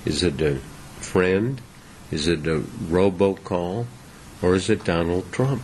Is 0.04 0.24
it 0.24 0.42
a 0.42 0.56
friend? 1.00 1.62
Is 2.10 2.28
it 2.28 2.48
a 2.48 2.62
robocall? 2.90 3.86
Or 4.42 4.56
is 4.56 4.68
it 4.68 4.84
Donald 4.84 5.32
Trump? 5.32 5.62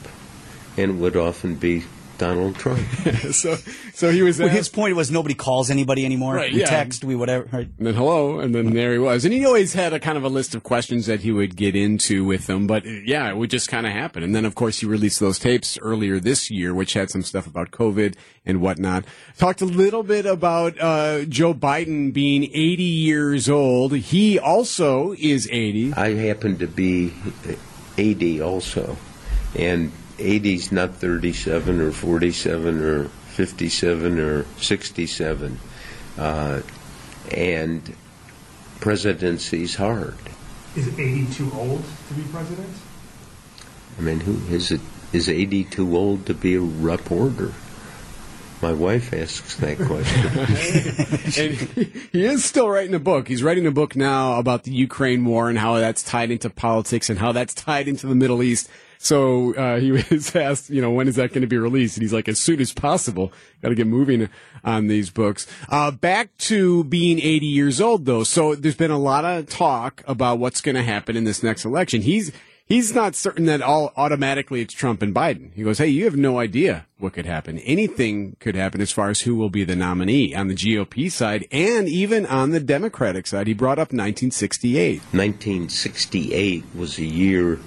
And 0.77 0.91
it 0.91 0.93
would 1.01 1.15
often 1.15 1.55
be 1.55 1.85
Donald 2.17 2.55
Trump. 2.55 2.79
so, 3.31 3.55
so 3.93 4.11
he 4.11 4.21
was 4.21 4.39
Well, 4.39 4.47
asked- 4.47 4.57
his 4.57 4.69
point 4.69 4.95
was 4.95 5.11
nobody 5.11 5.33
calls 5.35 5.69
anybody 5.69 6.05
anymore. 6.05 6.35
Right, 6.35 6.53
we 6.53 6.59
yeah. 6.61 6.65
text, 6.65 7.03
we 7.03 7.15
whatever. 7.15 7.47
Right. 7.51 7.69
And 7.77 7.87
then 7.87 7.93
hello, 7.95 8.39
and 8.39 8.53
then 8.53 8.73
there 8.73 8.93
he 8.93 8.99
was. 8.99 9.25
And 9.25 9.33
he 9.33 9.45
always 9.45 9.73
had 9.73 9.93
a 9.93 9.99
kind 9.99 10.17
of 10.17 10.23
a 10.23 10.29
list 10.29 10.55
of 10.55 10.63
questions 10.63 11.05
that 11.05 11.21
he 11.21 11.31
would 11.31 11.55
get 11.55 11.75
into 11.75 12.25
with 12.25 12.47
them. 12.47 12.67
But 12.67 12.85
yeah, 12.85 13.29
it 13.29 13.37
would 13.37 13.49
just 13.49 13.67
kind 13.69 13.85
of 13.85 13.91
happen. 13.93 14.23
And 14.23 14.35
then, 14.35 14.45
of 14.45 14.55
course, 14.55 14.79
he 14.79 14.85
released 14.85 15.19
those 15.19 15.39
tapes 15.39 15.77
earlier 15.79 16.19
this 16.19 16.49
year, 16.49 16.73
which 16.73 16.93
had 16.93 17.09
some 17.09 17.23
stuff 17.23 17.47
about 17.47 17.71
COVID 17.71 18.15
and 18.45 18.61
whatnot. 18.61 19.05
Talked 19.37 19.61
a 19.61 19.65
little 19.65 20.03
bit 20.03 20.25
about 20.25 20.79
uh, 20.79 21.25
Joe 21.25 21.53
Biden 21.53 22.13
being 22.13 22.43
80 22.43 22.83
years 22.83 23.49
old. 23.49 23.95
He 23.95 24.39
also 24.39 25.13
is 25.13 25.47
80. 25.51 25.93
I 25.93 26.13
happen 26.13 26.57
to 26.59 26.67
be 26.67 27.13
80 27.97 28.41
also. 28.41 28.97
And 29.57 29.91
80's 30.17 30.71
not 30.71 30.95
37 30.95 31.81
or 31.81 31.91
47 31.91 32.81
or 32.81 33.05
57 33.05 34.19
or 34.19 34.45
67. 34.59 35.59
Uh, 36.17 36.61
and 37.31 37.95
presidency's 38.79 39.75
hard. 39.75 40.15
Is 40.75 40.87
80 40.87 41.33
too 41.33 41.51
old 41.53 41.83
to 42.07 42.13
be 42.13 42.23
president? 42.23 42.69
I 43.97 44.01
mean, 44.01 44.19
who 44.19 44.53
is 44.53 44.71
it? 44.71 44.81
Is 45.13 45.29
80 45.29 45.63
too 45.65 45.95
old 45.95 46.25
to 46.25 46.33
be 46.33 46.55
a 46.55 46.61
reporter? 46.61 47.53
My 48.61 48.73
wife 48.73 49.13
asks 49.13 49.57
that 49.57 49.77
question. 49.77 51.43
and 51.43 51.55
he, 51.75 51.83
he 52.11 52.25
is 52.25 52.43
still 52.43 52.69
writing 52.69 52.95
a 52.95 52.99
book. 52.99 53.27
He's 53.27 53.43
writing 53.43 53.67
a 53.67 53.71
book 53.71 53.95
now 53.95 54.39
about 54.39 54.63
the 54.63 54.71
Ukraine 54.71 55.23
war 55.25 55.49
and 55.49 55.59
how 55.59 55.75
that's 55.75 56.03
tied 56.03 56.31
into 56.31 56.49
politics 56.49 57.09
and 57.09 57.19
how 57.19 57.31
that's 57.31 57.53
tied 57.53 57.87
into 57.87 58.07
the 58.07 58.15
Middle 58.15 58.41
East. 58.41 58.69
So 59.05 59.53
uh, 59.53 59.79
he 59.79 59.91
was 60.11 60.35
asked, 60.35 60.71
you 60.71 60.81
know, 60.81 60.89
when 60.89 61.07
is 61.07 61.15
that 61.15 61.29
going 61.29 61.43
to 61.43 61.47
be 61.47 61.59
released? 61.59 61.95
And 61.95 62.01
he's 62.01 62.11
like, 62.11 62.27
as 62.27 62.39
soon 62.39 62.59
as 62.59 62.73
possible. 62.73 63.31
Got 63.61 63.69
to 63.69 63.75
get 63.75 63.85
moving 63.85 64.29
on 64.63 64.87
these 64.87 65.11
books. 65.11 65.45
Uh, 65.69 65.91
back 65.91 66.35
to 66.39 66.83
being 66.85 67.19
80 67.19 67.45
years 67.45 67.79
old, 67.79 68.05
though. 68.05 68.23
So 68.23 68.55
there's 68.55 68.75
been 68.75 68.89
a 68.89 68.97
lot 68.97 69.23
of 69.23 69.47
talk 69.47 70.03
about 70.07 70.39
what's 70.39 70.59
going 70.59 70.75
to 70.75 70.81
happen 70.81 71.15
in 71.15 71.23
this 71.23 71.43
next 71.43 71.65
election. 71.65 72.01
He's 72.01 72.31
he's 72.65 72.95
not 72.95 73.13
certain 73.13 73.45
that 73.45 73.61
all 73.61 73.93
automatically 73.95 74.61
it's 74.61 74.73
Trump 74.73 75.03
and 75.03 75.13
Biden. 75.13 75.53
He 75.53 75.61
goes, 75.61 75.77
"Hey, 75.77 75.87
you 75.87 76.05
have 76.05 76.17
no 76.17 76.39
idea 76.39 76.87
what 76.97 77.13
could 77.13 77.27
happen. 77.27 77.59
Anything 77.59 78.37
could 78.39 78.55
happen 78.55 78.81
as 78.81 78.91
far 78.91 79.09
as 79.09 79.21
who 79.21 79.35
will 79.35 79.51
be 79.51 79.63
the 79.63 79.75
nominee 79.75 80.33
on 80.33 80.47
the 80.47 80.55
GOP 80.55 81.11
side 81.11 81.47
and 81.51 81.87
even 81.87 82.25
on 82.25 82.49
the 82.49 82.59
Democratic 82.59 83.27
side." 83.27 83.45
He 83.45 83.53
brought 83.53 83.77
up 83.77 83.93
1968. 83.93 85.01
1968 85.11 86.63
was 86.75 86.97
a 86.97 87.05
year 87.05 87.59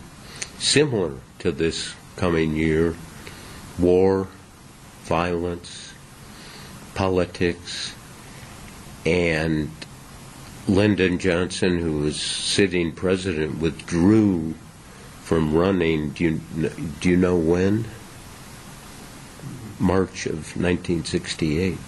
similar 0.59 1.21
to 1.41 1.53
this 1.53 1.95
coming 2.17 2.55
year. 2.55 2.95
War, 3.79 4.29
violence, 5.05 5.93
politics, 6.95 7.95
and 9.07 9.71
Lyndon 10.67 11.19
Johnson, 11.19 11.79
who 11.79 12.01
was 12.01 12.21
sitting 12.21 12.93
president, 12.93 13.59
withdrew 13.59 14.55
from 15.23 15.55
running. 15.55 16.11
Do 16.11 16.25
you 16.25 16.41
do 17.01 17.11
you 17.11 17.17
know 17.17 17.37
when? 17.37 17.87
March 19.79 20.27
of 20.27 20.57
1968. 20.57 21.79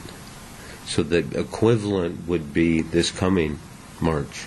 So 0.87 1.03
the 1.03 1.19
equivalent 1.39 2.27
would 2.27 2.53
be 2.53 2.83
this 2.83 3.11
coming 3.11 3.59
March, 4.01 4.47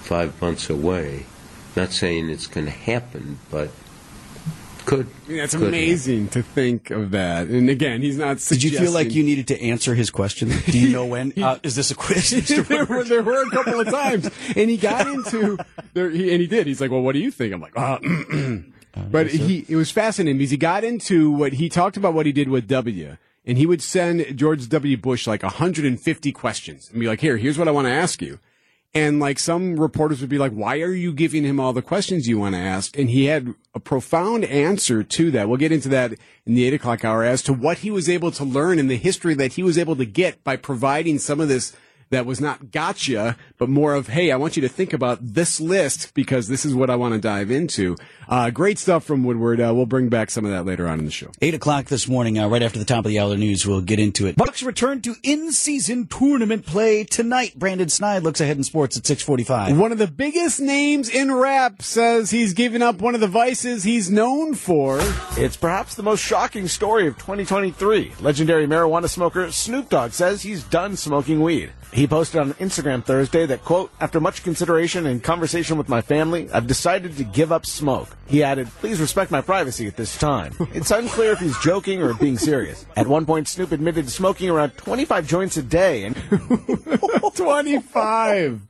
five 0.00 0.40
months 0.40 0.70
away. 0.70 1.26
Not 1.76 1.92
saying 1.92 2.30
it's 2.30 2.46
going 2.46 2.66
to 2.66 2.72
happen, 2.72 3.38
but 3.50 3.70
could. 4.88 5.06
I 5.26 5.28
mean, 5.28 5.36
that's 5.38 5.54
could 5.54 5.68
amazing 5.68 6.28
to 6.28 6.42
think 6.42 6.90
of 6.90 7.10
that. 7.10 7.48
And 7.48 7.68
again, 7.68 8.00
he's 8.00 8.16
not. 8.16 8.38
Did 8.38 8.62
you 8.62 8.76
feel 8.78 8.92
like 8.92 9.14
you 9.14 9.22
needed 9.22 9.48
to 9.48 9.62
answer 9.62 9.94
his 9.94 10.10
question? 10.10 10.50
Do 10.66 10.78
you 10.78 10.90
know 10.90 11.06
when? 11.06 11.32
Uh, 11.48 11.58
is 11.62 11.76
this 11.76 11.90
a 11.90 11.94
quiz? 11.94 12.32
There, 12.68 12.84
were, 12.84 13.04
there 13.04 13.22
were 13.22 13.46
a 13.46 13.50
couple 13.50 13.80
of 13.80 13.88
times, 13.88 14.28
and 14.56 14.68
he 14.68 14.76
got 14.76 15.06
into 15.06 15.56
there, 15.94 16.10
he, 16.10 16.32
and 16.32 16.40
he 16.40 16.46
did. 16.46 16.66
He's 16.66 16.80
like, 16.80 16.90
"Well, 16.90 17.00
what 17.00 17.12
do 17.12 17.20
you 17.20 17.30
think?" 17.30 17.54
I'm 17.54 17.60
like, 17.60 17.76
uh, 17.76 17.98
"But 19.10 19.28
he 19.28 19.64
it 19.68 19.76
was 19.76 19.90
fascinating 19.90 20.36
because 20.38 20.50
he 20.50 20.56
got 20.56 20.84
into 20.84 21.30
what 21.30 21.54
he 21.54 21.68
talked 21.68 21.96
about 21.96 22.12
what 22.12 22.26
he 22.26 22.32
did 22.32 22.48
with 22.48 22.66
W, 22.66 23.16
and 23.46 23.56
he 23.56 23.66
would 23.66 23.80
send 23.80 24.36
George 24.36 24.68
W. 24.68 24.96
Bush 24.96 25.26
like 25.26 25.42
150 25.42 26.32
questions 26.32 26.90
and 26.90 27.00
be 27.00 27.06
like, 27.06 27.20
"Here, 27.20 27.36
here's 27.36 27.56
what 27.56 27.68
I 27.68 27.70
want 27.70 27.86
to 27.86 27.92
ask 27.92 28.20
you." 28.20 28.40
And 28.98 29.20
like 29.20 29.38
some 29.38 29.78
reporters 29.78 30.20
would 30.20 30.28
be 30.28 30.38
like, 30.38 30.50
why 30.50 30.80
are 30.80 30.92
you 30.92 31.12
giving 31.12 31.44
him 31.44 31.60
all 31.60 31.72
the 31.72 31.82
questions 31.82 32.26
you 32.26 32.36
want 32.40 32.56
to 32.56 32.60
ask? 32.60 32.98
And 32.98 33.08
he 33.08 33.26
had 33.26 33.54
a 33.72 33.78
profound 33.78 34.44
answer 34.44 35.04
to 35.04 35.30
that. 35.30 35.48
We'll 35.48 35.56
get 35.56 35.70
into 35.70 35.88
that 35.90 36.14
in 36.44 36.54
the 36.54 36.64
eight 36.64 36.74
o'clock 36.74 37.04
hour 37.04 37.22
as 37.22 37.40
to 37.42 37.52
what 37.52 37.78
he 37.78 37.92
was 37.92 38.08
able 38.08 38.32
to 38.32 38.44
learn 38.44 38.80
and 38.80 38.90
the 38.90 38.96
history 38.96 39.34
that 39.34 39.52
he 39.52 39.62
was 39.62 39.78
able 39.78 39.94
to 39.94 40.04
get 40.04 40.42
by 40.42 40.56
providing 40.56 41.20
some 41.20 41.38
of 41.38 41.46
this 41.48 41.76
that 42.10 42.26
was 42.26 42.40
not 42.40 42.70
gotcha, 42.70 43.36
but 43.58 43.68
more 43.68 43.94
of, 43.94 44.08
hey, 44.08 44.30
I 44.30 44.36
want 44.36 44.56
you 44.56 44.62
to 44.62 44.68
think 44.68 44.92
about 44.92 45.18
this 45.20 45.60
list 45.60 46.14
because 46.14 46.48
this 46.48 46.64
is 46.64 46.74
what 46.74 46.90
I 46.90 46.96
want 46.96 47.14
to 47.14 47.20
dive 47.20 47.50
into. 47.50 47.96
Uh, 48.28 48.50
great 48.50 48.78
stuff 48.78 49.04
from 49.04 49.24
Woodward. 49.24 49.60
Uh, 49.60 49.72
we'll 49.74 49.86
bring 49.86 50.08
back 50.08 50.30
some 50.30 50.44
of 50.44 50.50
that 50.50 50.66
later 50.66 50.86
on 50.86 50.98
in 50.98 51.04
the 51.04 51.10
show. 51.10 51.30
Eight 51.40 51.54
o'clock 51.54 51.86
this 51.86 52.06
morning, 52.08 52.38
uh, 52.38 52.48
right 52.48 52.62
after 52.62 52.78
the 52.78 52.84
top 52.84 53.04
of 53.04 53.08
the 53.08 53.18
hour 53.18 53.36
news, 53.36 53.66
we'll 53.66 53.80
get 53.80 53.98
into 53.98 54.26
it. 54.26 54.36
Bucks 54.36 54.62
return 54.62 55.00
to 55.02 55.14
in-season 55.22 56.06
tournament 56.06 56.66
play 56.66 57.04
tonight. 57.04 57.58
Brandon 57.58 57.88
Snide 57.88 58.22
looks 58.22 58.40
ahead 58.40 58.56
in 58.56 58.64
sports 58.64 58.96
at 58.96 59.06
six 59.06 59.22
forty-five. 59.22 59.78
One 59.78 59.92
of 59.92 59.98
the 59.98 60.06
biggest 60.06 60.60
names 60.60 61.08
in 61.08 61.32
rap 61.34 61.82
says 61.82 62.30
he's 62.30 62.52
giving 62.52 62.82
up 62.82 63.00
one 63.00 63.14
of 63.14 63.20
the 63.20 63.26
vices 63.26 63.84
he's 63.84 64.10
known 64.10 64.54
for. 64.54 64.98
It's 65.36 65.56
perhaps 65.56 65.94
the 65.94 66.02
most 66.02 66.22
shocking 66.22 66.68
story 66.68 67.06
of 67.06 67.16
2023. 67.16 68.12
Legendary 68.20 68.66
marijuana 68.66 69.08
smoker 69.08 69.50
Snoop 69.50 69.88
Dogg 69.88 70.12
says 70.12 70.42
he's 70.42 70.64
done 70.64 70.96
smoking 70.96 71.40
weed. 71.40 71.72
He 71.98 72.06
posted 72.06 72.40
on 72.40 72.52
Instagram 72.54 73.02
Thursday 73.04 73.44
that, 73.46 73.64
quote, 73.64 73.90
after 74.00 74.20
much 74.20 74.44
consideration 74.44 75.04
and 75.06 75.20
conversation 75.20 75.76
with 75.76 75.88
my 75.88 76.00
family, 76.00 76.48
I've 76.52 76.68
decided 76.68 77.16
to 77.16 77.24
give 77.24 77.50
up 77.50 77.66
smoke. 77.66 78.08
He 78.28 78.44
added, 78.44 78.68
please 78.78 79.00
respect 79.00 79.32
my 79.32 79.40
privacy 79.40 79.88
at 79.88 79.96
this 79.96 80.16
time. 80.16 80.54
It's 80.72 80.92
unclear 80.92 81.32
if 81.32 81.40
he's 81.40 81.58
joking 81.58 82.00
or 82.00 82.14
being 82.14 82.38
serious. 82.38 82.86
At 82.94 83.08
one 83.08 83.26
point, 83.26 83.48
Snoop 83.48 83.72
admitted 83.72 84.04
to 84.04 84.10
smoking 84.12 84.48
around 84.48 84.76
25 84.76 85.26
joints 85.26 85.56
a 85.56 85.62
day 85.62 86.04
and 86.04 86.14
25. 87.34 88.62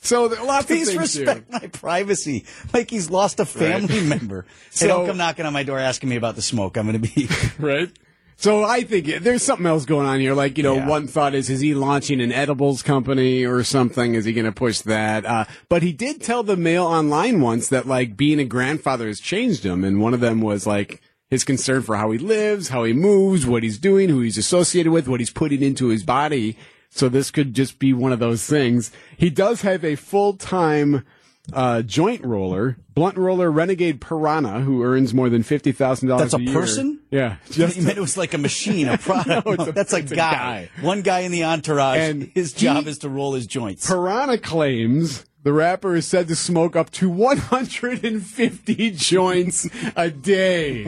So 0.00 0.28
there 0.28 0.40
are 0.40 0.46
lots 0.46 0.64
Please 0.66 0.88
of 0.88 0.94
things 0.94 1.18
respect 1.18 1.50
here. 1.50 1.60
my 1.60 1.66
privacy. 1.68 2.46
Like 2.72 2.88
he's 2.88 3.10
lost 3.10 3.40
a 3.40 3.44
family 3.44 3.98
Right. 4.00 4.06
member. 4.20 4.46
So- 4.70 4.86
hey, 4.86 4.92
don't 4.92 5.06
come 5.06 5.16
knocking 5.18 5.44
on 5.44 5.52
my 5.52 5.64
door 5.64 5.78
asking 5.78 6.08
me 6.08 6.16
about 6.16 6.34
the 6.36 6.42
smoke. 6.42 6.78
I'm 6.78 6.86
going 6.90 7.00
to 7.02 7.08
be 7.14 7.28
right. 7.58 7.90
So 8.36 8.64
I 8.64 8.82
think 8.82 9.06
there's 9.22 9.42
something 9.42 9.66
else 9.66 9.84
going 9.84 10.06
on 10.06 10.20
here. 10.20 10.34
Like, 10.34 10.56
you 10.58 10.64
know, 10.64 10.74
Yeah. 10.76 10.88
one 10.88 11.06
thought 11.06 11.34
is, 11.34 11.48
is 11.48 11.60
he 11.60 11.72
launching 11.74 12.20
an 12.20 12.32
edibles 12.32 12.82
company 12.82 13.44
or 13.44 13.62
something? 13.62 14.14
Is 14.14 14.24
he 14.24 14.32
going 14.32 14.44
to 14.44 14.52
push 14.52 14.80
that? 14.80 15.24
Uh, 15.24 15.44
but 15.68 15.82
he 15.82 15.92
did 15.92 16.20
tell 16.20 16.42
the 16.42 16.56
Mail 16.56 16.84
Online 16.84 17.40
once 17.40 17.68
that, 17.68 17.86
like, 17.86 18.16
being 18.16 18.40
a 18.40 18.44
grandfather 18.44 19.06
has 19.06 19.20
changed 19.20 19.64
him. 19.64 19.84
And 19.84 20.00
one 20.00 20.14
of 20.14 20.20
them 20.20 20.40
was, 20.40 20.66
like, 20.66 21.00
his 21.30 21.44
concern 21.44 21.82
for 21.82 21.96
how 21.96 22.10
he 22.10 22.18
lives, 22.18 22.68
how 22.68 22.84
he 22.84 22.92
moves, 22.92 23.46
what 23.46 23.62
he's 23.62 23.78
doing, 23.78 24.08
who 24.08 24.20
he's 24.20 24.38
associated 24.38 24.92
with, 24.92 25.08
what 25.08 25.20
he's 25.20 25.30
putting 25.30 25.62
into 25.62 25.88
his 25.88 26.02
body. 26.02 26.56
So 26.90 27.08
this 27.08 27.30
could 27.30 27.54
just 27.54 27.78
be 27.78 27.92
one 27.92 28.12
of 28.12 28.18
those 28.20 28.46
things. 28.46 28.92
He 29.16 29.30
does 29.30 29.62
have 29.62 29.84
a 29.84 29.96
full-time 29.96 31.04
uh, 31.52 31.82
joint 31.82 32.24
roller, 32.24 32.76
blunt 32.94 33.16
roller 33.18 33.50
renegade 33.50 34.00
piranha, 34.00 34.60
who 34.60 34.82
earns 34.82 35.12
more 35.12 35.28
than 35.28 35.42
fifty 35.42 35.72
thousand 35.72 36.08
dollars. 36.08 36.32
That's 36.32 36.42
a 36.48 36.52
person? 36.52 37.00
Yeah, 37.10 37.36
you 37.50 37.66
meant 37.82 37.98
it 37.98 38.00
was 38.00 38.16
like 38.16 38.32
a 38.34 38.38
machine, 38.38 38.88
a 38.88 38.96
product. 38.98 39.46
No, 39.46 39.52
a- 39.52 39.72
That's 39.72 39.92
a 39.92 39.98
it's 39.98 40.12
a 40.12 40.16
guy. 40.16 40.32
guy. 40.32 40.70
One 40.80 41.02
guy 41.02 41.20
in 41.20 41.32
the 41.32 41.44
entourage. 41.44 41.98
And 41.98 42.22
his 42.34 42.52
job 42.52 42.84
he- 42.84 42.90
is 42.90 42.98
to 42.98 43.08
roll 43.08 43.34
his 43.34 43.46
joints. 43.46 43.86
Piranha 43.86 44.38
claims 44.38 45.24
the 45.42 45.52
rapper 45.52 45.94
is 45.94 46.06
said 46.06 46.28
to 46.28 46.36
smoke 46.36 46.74
up 46.76 46.88
to 46.92 47.10
150 47.10 48.90
joints 48.92 49.68
a 49.96 50.10
day. 50.10 50.84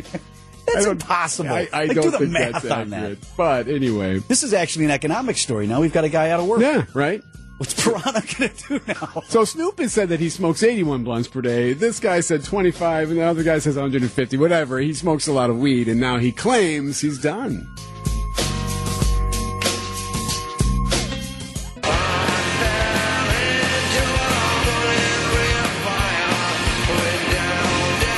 That's 0.72 0.86
I 0.86 0.90
impossible. 0.90 1.50
I, 1.52 1.68
I 1.72 1.84
Like, 1.84 1.94
don't 1.94 2.04
do 2.04 2.10
the 2.12 2.18
think 2.18 2.30
math 2.32 2.52
that's 2.62 2.70
on 2.70 2.90
that. 2.90 2.96
accurate. 3.02 3.18
But 3.36 3.68
anyway, 3.68 4.18
This 4.20 4.42
is 4.42 4.52
actually 4.52 4.86
an 4.86 4.90
economic 4.90 5.36
story. 5.36 5.66
Now 5.66 5.80
we've 5.80 5.92
got 5.92 6.04
a 6.04 6.08
guy 6.08 6.30
out 6.30 6.40
of 6.40 6.46
work. 6.46 6.60
yeah, 6.60 6.86
right. 6.94 7.22
What's 7.58 7.72
Piranha 7.82 8.22
going 8.38 8.50
to 8.50 8.68
do 8.68 8.80
now? 8.86 9.22
So 9.28 9.44
Snoop 9.44 9.78
has 9.78 9.92
said 9.92 10.10
that 10.10 10.20
he 10.20 10.28
smokes 10.28 10.62
81 10.62 11.04
blunts 11.04 11.28
per 11.28 11.40
day. 11.40 11.72
This 11.72 12.00
guy 12.00 12.20
said 12.20 12.44
25, 12.44 13.10
and 13.10 13.18
the 13.18 13.22
other 13.22 13.42
guy 13.42 13.58
says 13.58 13.76
150. 13.76 14.36
Whatever. 14.36 14.78
He 14.78 14.92
smokes 14.92 15.26
a 15.26 15.32
lot 15.32 15.48
of 15.48 15.58
weed, 15.58 15.88
and 15.88 15.98
now 15.98 16.18
he 16.18 16.32
claims 16.32 17.00
he's 17.00 17.18
done. 17.18 17.66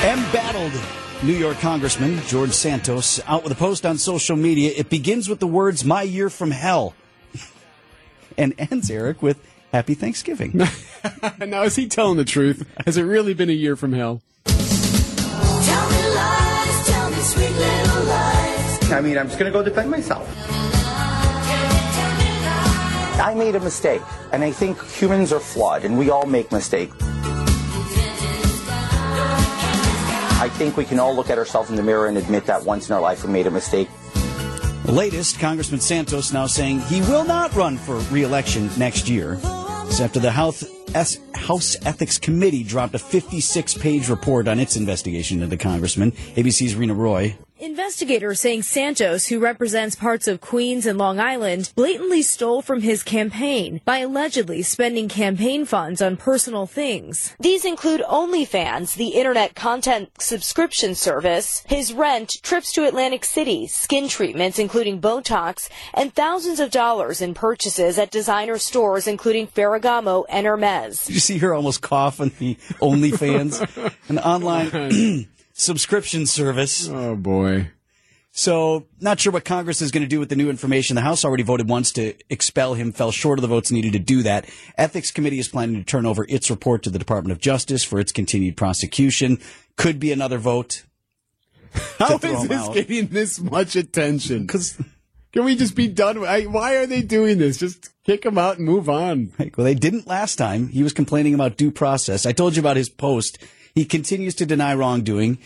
Embattled 0.03 0.73
New 1.23 1.33
York 1.33 1.59
Congressman 1.59 2.19
George 2.27 2.51
Santos 2.51 3.21
out 3.25 3.43
with 3.43 3.51
a 3.51 3.55
post 3.55 3.85
on 3.85 3.97
social 3.97 4.35
media. 4.35 4.73
It 4.75 4.89
begins 4.89 5.29
with 5.29 5.39
the 5.39 5.47
words, 5.47 5.85
My 5.85 6.03
year 6.03 6.29
from 6.29 6.51
hell. 6.51 6.93
And 8.39 8.55
ends, 8.57 8.89
Erik, 8.89 9.21
with 9.21 9.45
Happy 9.73 9.93
Thanksgiving. 9.95 10.53
now, 11.45 11.63
is 11.63 11.75
he 11.75 11.89
telling 11.89 12.15
the 12.15 12.23
truth? 12.23 12.65
Has 12.85 12.95
it 12.95 13.03
really 13.03 13.33
been 13.33 13.49
a 13.49 13.53
year 13.53 13.75
from 13.75 13.91
hell? 13.91 14.21
I 18.91 19.01
mean, 19.03 19.17
I'm 19.17 19.27
just 19.27 19.37
going 19.37 19.51
to 19.51 19.57
go 19.57 19.61
defend 19.61 19.91
myself. 19.91 20.25
I 23.19 23.33
made 23.37 23.55
a 23.55 23.59
mistake, 23.59 24.01
and 24.31 24.41
I 24.41 24.51
think 24.51 24.81
humans 24.85 25.33
are 25.33 25.41
flawed, 25.41 25.83
and 25.83 25.99
we 25.99 26.09
all 26.09 26.25
make 26.25 26.49
mistakes. 26.53 26.95
I 30.41 30.49
think 30.53 30.77
we 30.77 30.85
can 30.85 30.97
all 30.97 31.13
look 31.13 31.29
at 31.29 31.37
ourselves 31.37 31.69
in 31.69 31.75
the 31.75 31.83
mirror 31.83 32.07
and 32.07 32.17
admit 32.17 32.45
that 32.45 32.63
once 32.63 32.89
in 32.89 32.95
our 32.95 33.01
life 33.01 33.25
we 33.25 33.33
made 33.33 33.47
a 33.47 33.51
mistake. 33.51 33.89
The 34.89 34.95
latest, 34.95 35.39
Congressman 35.39 35.81
Santos 35.81 36.33
now 36.33 36.47
saying 36.47 36.79
he 36.79 37.01
will 37.01 37.23
not 37.23 37.53
run 37.53 37.77
for 37.77 37.97
re-election 38.11 38.71
next 38.75 39.07
year. 39.07 39.35
This 39.85 40.01
after 40.01 40.19
the 40.19 40.31
House, 40.31 40.65
House 41.35 41.77
Ethics 41.85 42.17
Committee 42.17 42.63
dropped 42.63 42.95
a 42.95 42.97
56-page 42.97 44.09
report 44.09 44.47
on 44.47 44.59
its 44.59 44.77
investigation 44.77 45.43
into 45.43 45.47
the 45.55 45.57
congressman. 45.57 46.11
ABC's 46.11 46.73
Rena 46.73 46.95
Roy 46.95 47.37
Investigators 47.61 48.39
saying 48.39 48.63
Santos, 48.63 49.27
who 49.27 49.37
represents 49.37 49.93
parts 49.93 50.29
of 50.29 50.39
Queens 50.39 50.85
and 50.85 50.97
Long 50.97 51.19
Island, 51.19 51.73
blatantly 51.75 52.21
stole 52.21 52.61
from 52.61 52.81
his 52.81 53.03
campaign 53.03 53.81
by 53.83 53.97
allegedly 53.97 54.61
spending 54.61 55.09
campaign 55.09 55.65
funds 55.65 56.01
on 56.01 56.15
personal 56.15 56.65
things. 56.65 57.35
These 57.37 57.65
include 57.65 57.99
OnlyFans, 57.99 58.95
the 58.95 59.09
internet 59.09 59.55
content 59.55 60.09
subscription 60.21 60.95
service, 60.95 61.61
his 61.67 61.91
rent, 61.91 62.31
trips 62.43 62.71
to 62.71 62.87
Atlantic 62.87 63.25
City, 63.25 63.67
skin 63.67 64.07
treatments 64.07 64.57
including 64.57 65.01
Botox, 65.01 65.67
and 65.93 66.15
thousands 66.15 66.61
of 66.61 66.71
dollars 66.71 67.19
in 67.19 67.33
purchases 67.33 67.99
at 67.99 68.09
designer 68.09 68.57
stores 68.57 69.05
including 69.05 69.47
Ferragamo 69.47 70.23
and 70.29 70.47
Hermes. 70.47 71.07
Did 71.07 71.15
you 71.15 71.19
see 71.19 71.39
her 71.39 71.53
almost 71.53 71.81
cough 71.81 72.21
on 72.21 72.31
the 72.39 72.55
OnlyFans, 72.81 73.93
an 74.07 74.19
online 74.19 75.27
subscription 75.59 76.25
service? 76.25 76.87
Oh 76.87 77.15
boy. 77.15 77.71
So, 78.31 78.85
not 79.01 79.19
sure 79.19 79.33
what 79.33 79.43
Congress 79.43 79.81
is 79.81 79.91
going 79.91 80.03
to 80.03 80.07
do 80.07 80.19
with 80.19 80.29
the 80.29 80.35
new 80.35 80.49
information. 80.49 80.95
The 80.95 81.01
House 81.01 81.25
already 81.25 81.43
voted 81.43 81.67
once 81.67 81.91
to 81.93 82.13
expel 82.29 82.75
him, 82.75 82.91
fell 82.91 83.11
short 83.11 83.39
of 83.39 83.41
the 83.41 83.47
votes 83.47 83.71
needed 83.71 83.93
to 83.93 83.99
do 83.99 84.23
that. 84.23 84.47
Ethics 84.77 85.11
Committee 85.11 85.39
is 85.39 85.47
planning 85.47 85.75
to 85.77 85.83
turn 85.83 86.05
over 86.05 86.25
its 86.29 86.49
report 86.49 86.83
to 86.83 86.89
the 86.89 86.99
Department 86.99 87.31
of 87.31 87.39
Justice 87.39 87.83
for 87.83 87.99
its 87.99 88.11
continued 88.11 88.55
prosecution. 88.55 89.39
Could 89.77 89.99
be 89.99 90.11
another 90.11 90.37
vote. 90.37 90.83
How 91.97 92.15
is 92.15 92.21
this 92.21 92.51
out. 92.51 92.73
getting 92.73 93.07
this 93.07 93.39
much 93.39 93.75
attention? 93.75 94.45
Because 94.45 94.77
can 95.33 95.43
we 95.43 95.55
just 95.55 95.75
be 95.75 95.87
done? 95.87 96.19
with 96.19 96.29
I, 96.29 96.43
why 96.43 96.75
are 96.75 96.85
they 96.85 97.01
doing 97.01 97.39
this? 97.39 97.57
Just 97.57 97.89
kick 98.03 98.25
him 98.25 98.37
out 98.37 98.57
and 98.57 98.65
move 98.65 98.89
on. 98.89 99.33
Well, 99.57 99.65
they 99.65 99.75
didn't 99.75 100.07
last 100.07 100.35
time. 100.35 100.69
He 100.69 100.83
was 100.83 100.93
complaining 100.93 101.33
about 101.33 101.57
due 101.57 101.71
process. 101.71 102.25
I 102.25 102.31
told 102.31 102.55
you 102.55 102.61
about 102.61 102.77
his 102.77 102.89
post. 102.89 103.39
He 103.79 103.85
continues 103.85 104.35
to 104.35 104.45
deny 104.45 104.75
wrongdoing. 104.75 105.37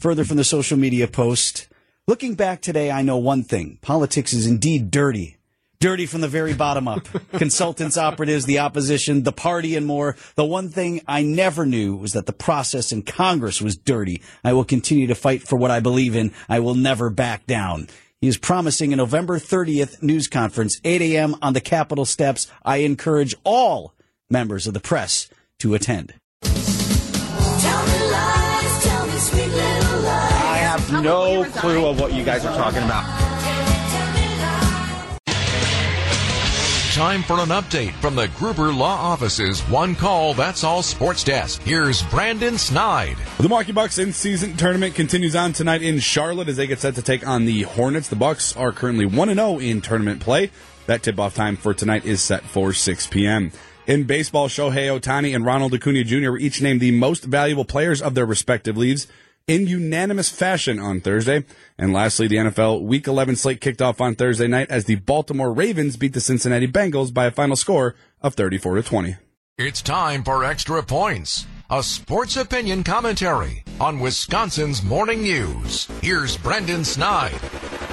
Further 0.00 0.24
from 0.24 0.38
the 0.38 0.42
social 0.42 0.76
media 0.76 1.06
post, 1.06 1.68
looking 2.08 2.34
back 2.34 2.60
today, 2.60 2.90
I 2.90 3.02
know 3.02 3.16
one 3.16 3.44
thing. 3.44 3.78
Politics 3.80 4.32
is 4.32 4.44
indeed 4.44 4.90
dirty. 4.90 5.36
Dirty 5.78 6.04
from 6.06 6.20
the 6.20 6.26
very 6.26 6.52
bottom 6.52 6.88
up. 6.88 7.06
Consultants, 7.34 7.96
operatives, 7.96 8.44
the 8.44 8.58
opposition, 8.58 9.22
the 9.22 9.30
party, 9.30 9.76
and 9.76 9.86
more. 9.86 10.16
The 10.34 10.44
one 10.44 10.68
thing 10.68 11.00
I 11.06 11.22
never 11.22 11.64
knew 11.64 11.94
was 11.94 12.14
that 12.14 12.26
the 12.26 12.32
process 12.32 12.90
in 12.90 13.02
Congress 13.02 13.62
was 13.62 13.76
dirty. 13.76 14.20
I 14.42 14.52
will 14.52 14.64
continue 14.64 15.06
to 15.06 15.14
fight 15.14 15.42
for 15.42 15.54
what 15.54 15.70
I 15.70 15.78
believe 15.78 16.16
in. 16.16 16.32
I 16.48 16.58
will 16.58 16.74
never 16.74 17.08
back 17.08 17.46
down. 17.46 17.86
He 18.20 18.26
is 18.26 18.36
promising 18.36 18.94
a 18.94 18.96
November 18.96 19.38
30th 19.38 20.02
news 20.02 20.26
conference, 20.26 20.80
8 20.82 21.02
a.m. 21.02 21.36
on 21.40 21.52
the 21.52 21.60
Capitol 21.60 22.04
steps. 22.04 22.50
I 22.64 22.78
encourage 22.78 23.36
all 23.44 23.94
members 24.28 24.66
of 24.66 24.74
the 24.74 24.80
press 24.80 25.30
to 25.60 25.74
attend. 25.74 26.14
No 31.02 31.44
clue 31.44 31.86
of 31.86 32.00
what 32.00 32.12
you 32.12 32.24
guys 32.24 32.44
are 32.44 32.56
talking 32.56 32.82
about. 32.82 33.04
Time 36.96 37.22
for 37.22 37.34
an 37.40 37.50
update 37.50 37.92
from 38.00 38.14
the 38.14 38.26
Gruber 38.38 38.72
Law 38.72 38.96
Office's 38.96 39.60
One 39.64 39.94
Call 39.94 40.32
That's 40.32 40.64
All 40.64 40.82
Sports 40.82 41.24
Desk. 41.24 41.60
Here's 41.60 42.02
Brandon 42.04 42.56
Snide. 42.56 43.18
The 43.36 43.42
Milwaukee 43.42 43.72
Bucks 43.72 43.98
in-season 43.98 44.56
tournament 44.56 44.94
continues 44.94 45.36
on 45.36 45.52
tonight 45.52 45.82
in 45.82 45.98
Charlotte 45.98 46.48
as 46.48 46.56
they 46.56 46.66
get 46.66 46.78
set 46.80 46.94
to 46.94 47.02
take 47.02 47.26
on 47.26 47.44
the 47.44 47.64
Hornets. 47.64 48.08
The 48.08 48.16
Bucks 48.16 48.56
are 48.56 48.72
currently 48.72 49.04
1-0 49.04 49.62
in 49.62 49.82
tournament 49.82 50.22
play. 50.22 50.50
That 50.86 51.02
tip-off 51.02 51.34
time 51.34 51.56
for 51.58 51.74
tonight 51.74 52.06
is 52.06 52.22
set 52.22 52.44
for 52.44 52.72
6 52.72 53.06
p.m. 53.08 53.52
In 53.86 54.04
baseball, 54.04 54.48
Shohei 54.48 54.98
Ohtani 54.98 55.34
and 55.34 55.44
Ronald 55.44 55.74
Acuna 55.74 56.02
Jr. 56.02 56.30
were 56.30 56.38
each 56.38 56.62
named 56.62 56.80
the 56.80 56.92
most 56.92 57.24
valuable 57.24 57.66
players 57.66 58.00
of 58.00 58.14
their 58.14 58.24
respective 58.24 58.78
leagues 58.78 59.06
in 59.46 59.66
unanimous 59.66 60.28
fashion 60.28 60.78
on 60.78 61.00
Thursday. 61.00 61.44
And 61.78 61.92
lastly, 61.92 62.26
the 62.26 62.36
NFL 62.36 62.82
Week 62.82 63.06
11 63.06 63.36
slate 63.36 63.60
kicked 63.60 63.82
off 63.82 64.00
on 64.00 64.14
Thursday 64.14 64.46
night 64.46 64.70
as 64.70 64.84
the 64.86 64.96
Baltimore 64.96 65.52
Ravens 65.52 65.96
beat 65.96 66.12
the 66.12 66.20
Cincinnati 66.20 66.66
Bengals 66.66 67.14
by 67.14 67.26
a 67.26 67.30
final 67.30 67.56
score 67.56 67.94
of 68.20 68.34
34 68.34 68.76
to 68.76 68.82
20. 68.82 69.16
It's 69.58 69.80
time 69.80 70.22
for 70.22 70.44
Extra 70.44 70.82
Points, 70.82 71.46
a 71.70 71.82
sports 71.82 72.36
opinion 72.36 72.82
commentary 72.84 73.64
on 73.80 74.00
Wisconsin's 74.00 74.82
morning 74.82 75.22
news. 75.22 75.88
Here's 76.02 76.36
Brendan 76.36 76.84
Snide. 76.84 77.40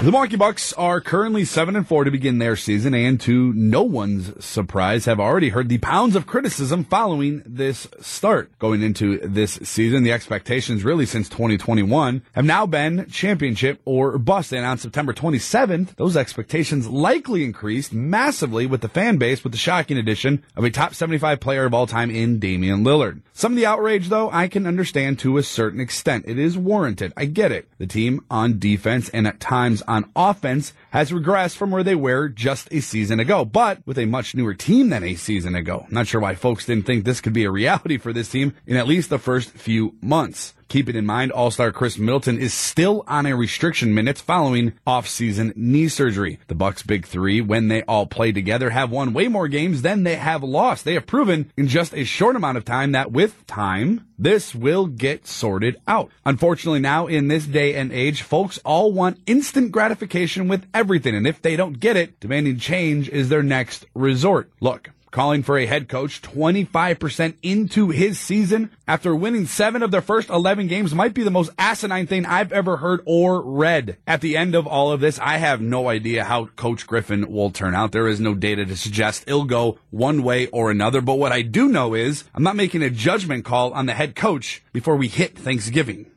The 0.03 0.12
Milwaukee 0.12 0.36
Bucks 0.36 0.74
are 0.74 1.00
currently 1.00 1.45
7 1.45 1.78
and 1.78 1.88
4 1.88 2.04
to 2.04 2.12
begin 2.12 2.38
their 2.38 2.58
season 2.58 2.93
and 2.93 3.21
to 3.21 3.54
no 3.54 3.84
one's 3.84 4.43
surprise 4.43 5.06
have 5.06 5.17
already 5.17 5.47
heard 5.47 5.69
the 5.69 5.78
pounds 5.78 6.17
of 6.17 6.28
criticism 6.28 6.84
following 6.84 7.41
this 7.45 7.88
start. 8.01 8.51
Going 8.60 8.84
into 8.84 9.19
this 9.19 9.54
season, 9.63 10.04
the 10.04 10.12
expectations 10.12 10.84
really 10.84 11.06
since 11.06 11.30
2021 11.30 12.21
have 12.34 12.43
now 12.43 12.65
been 12.65 13.08
championship 13.10 13.80
or 13.86 14.17
bust. 14.17 14.51
And 14.51 14.65
on 14.65 14.78
September 14.78 15.13
27th, 15.13 15.95
those 15.95 16.17
expectations 16.17 16.89
likely 16.89 17.45
increased 17.45 17.93
massively 17.93 18.65
with 18.65 18.82
the 18.82 18.89
fan 18.89 19.15
base 19.15 19.41
with 19.41 19.54
the 19.54 19.58
shocking 19.58 19.97
addition 19.97 20.43
of 20.58 20.65
a 20.65 20.69
top 20.69 20.93
75 20.93 21.39
player 21.39 21.63
of 21.63 21.73
all 21.73 21.88
time 21.88 22.12
in 22.12 22.39
Damian 22.39 22.84
Lillard. 22.84 23.21
Some 23.32 23.54
of 23.54 23.56
the 23.56 23.65
outrage 23.65 24.10
though, 24.10 24.30
I 24.32 24.49
can 24.49 24.67
understand 24.67 25.19
to 25.19 25.38
a 25.38 25.43
certain 25.43 25.80
extent. 25.80 26.25
It 26.28 26.38
is 26.38 26.58
warranted. 26.58 27.13
I 27.15 27.23
get 27.23 27.54
it. 27.54 27.69
The 27.78 27.88
team 27.88 28.25
on 28.30 28.60
defense 28.60 29.08
and 29.08 29.25
at 29.25 29.39
times 29.39 29.82
offense 30.15 30.73
has 30.93 31.12
regressed 31.12 31.58
from 31.58 31.71
where 31.71 31.84
they 31.84 31.95
were 31.95 32.29
just 32.29 32.67
a 32.71 32.79
season 32.79 33.19
ago, 33.19 33.43
but 33.43 33.79
with 33.86 33.97
a 33.97 34.06
much 34.06 34.36
newer 34.36 34.53
team 34.53 34.89
than 34.89 35.03
a 35.03 35.15
season 35.15 35.56
ago. 35.56 35.88
Not 35.89 36.06
sure 36.06 36.21
why 36.21 36.36
folks 36.36 36.67
didn't 36.67 36.86
think 36.86 37.03
this 37.03 37.19
could 37.19 37.34
be 37.34 37.45
a 37.45 37.51
reality 37.51 37.97
for 37.97 38.13
this 38.13 38.29
team 38.29 38.53
in 38.67 38.77
at 38.77 38.88
least 38.88 39.10
the 39.10 39.17
first 39.17 39.49
few 39.49 39.95
months. 40.01 40.53
Keeping 40.69 40.95
in 40.95 41.06
mind, 41.06 41.32
All-Star 41.32 41.71
Khris 41.71 41.99
Middleton 41.99 42.39
is 42.39 42.51
still 42.51 43.03
on 43.08 43.27
a 43.27 43.36
restriction 43.36 43.93
minutes 43.93 44.21
following 44.21 44.73
off-season 44.88 45.53
knee 45.56 45.88
surgery. 45.88 46.39
The 46.47 46.56
Bucks' 46.56 46.82
big 46.82 47.06
three, 47.06 47.41
when 47.41 47.67
they 47.67 47.84
all 47.84 48.08
play 48.08 48.32
together, 48.32 48.71
have 48.71 48.89
won 48.89 49.13
way 49.13 49.27
more 49.27 49.47
games 49.47 49.84
than 49.84 50.01
they 50.01 50.15
have 50.15 50.41
lost. 50.41 50.84
They 50.84 50.95
have 50.95 51.06
proven 51.06 51.51
in 51.58 51.67
just 51.67 51.93
a 51.93 52.06
short 52.06 52.36
amount 52.36 52.58
of 52.58 52.65
time 52.65 52.93
that 52.93 53.12
with 53.12 53.45
time, 53.45 54.08
this 54.17 54.56
will 54.56 54.88
get 54.88 55.27
sorted 55.27 55.75
out. 55.88 56.10
Unfortunately, 56.25 56.79
now 56.79 57.06
in 57.06 57.27
this 57.27 57.45
day 57.45 57.75
and 57.75 57.91
age, 57.91 58.23
folks 58.23 58.58
all 58.60 58.91
want 58.91 59.19
instant 59.27 59.71
gratification 59.71 60.47
with 60.47 60.65
everything, 60.73 60.83
and 61.15 61.28
if 61.28 61.41
they 61.41 61.56
don't 61.56 61.80
get 61.80 61.98
it, 61.98 62.19
demanding 62.19 62.60
change 62.60 63.10
is 63.10 63.30
their 63.30 63.43
next 63.43 63.86
resort. 63.93 64.52
Look, 64.60 64.89
calling 65.13 65.43
for 65.43 65.58
a 65.58 65.65
head 65.65 65.88
coach 65.88 66.22
25% 66.22 67.36
into 67.43 67.89
his 67.89 68.19
season 68.19 68.72
after 68.88 69.15
winning 69.15 69.46
seven 69.46 69.84
of 69.84 69.91
their 69.91 70.02
first 70.02 70.30
11 70.30 70.67
games 70.67 70.93
might 70.93 71.13
be 71.13 71.24
the 71.24 71.32
most 71.32 71.52
asinine 71.58 72.08
thing 72.08 72.26
I've 72.26 72.52
ever 72.52 72.78
heard 72.78 73.02
or 73.06 73.41
read. 73.41 73.98
At 74.08 74.22
the 74.22 74.36
end 74.36 74.56
of 74.56 74.67
all 74.67 74.91
of 74.91 75.00
this, 75.00 75.19
I 75.19 75.38
have 75.38 75.62
no 75.62 75.88
idea 75.88 76.24
how 76.24 76.48
Coach 76.48 76.88
Griffin 76.88 77.32
will 77.32 77.52
turn 77.52 77.76
out. 77.76 77.91
There 77.91 78.08
is 78.08 78.19
no 78.19 78.34
data 78.34 78.65
to 78.65 78.76
suggest 78.76 79.24
it'll 79.28 79.46
go 79.46 79.78
one 79.91 80.24
way 80.24 80.48
or 80.48 80.72
another, 80.72 81.00
but 81.00 81.15
what 81.15 81.32
I 81.32 81.43
do 81.43 81.69
know 81.69 81.93
is 81.93 82.24
I'm 82.34 82.43
not 82.43 82.56
making 82.56 82.82
a 82.82 82.89
judgment 82.89 83.46
call 83.46 83.72
on 83.74 83.86
the 83.86 83.93
head 83.93 84.15
coach 84.15 84.63
before 84.74 84.96
we 84.96 85.08
hit 85.08 85.38
Thanksgiving. 85.38 86.08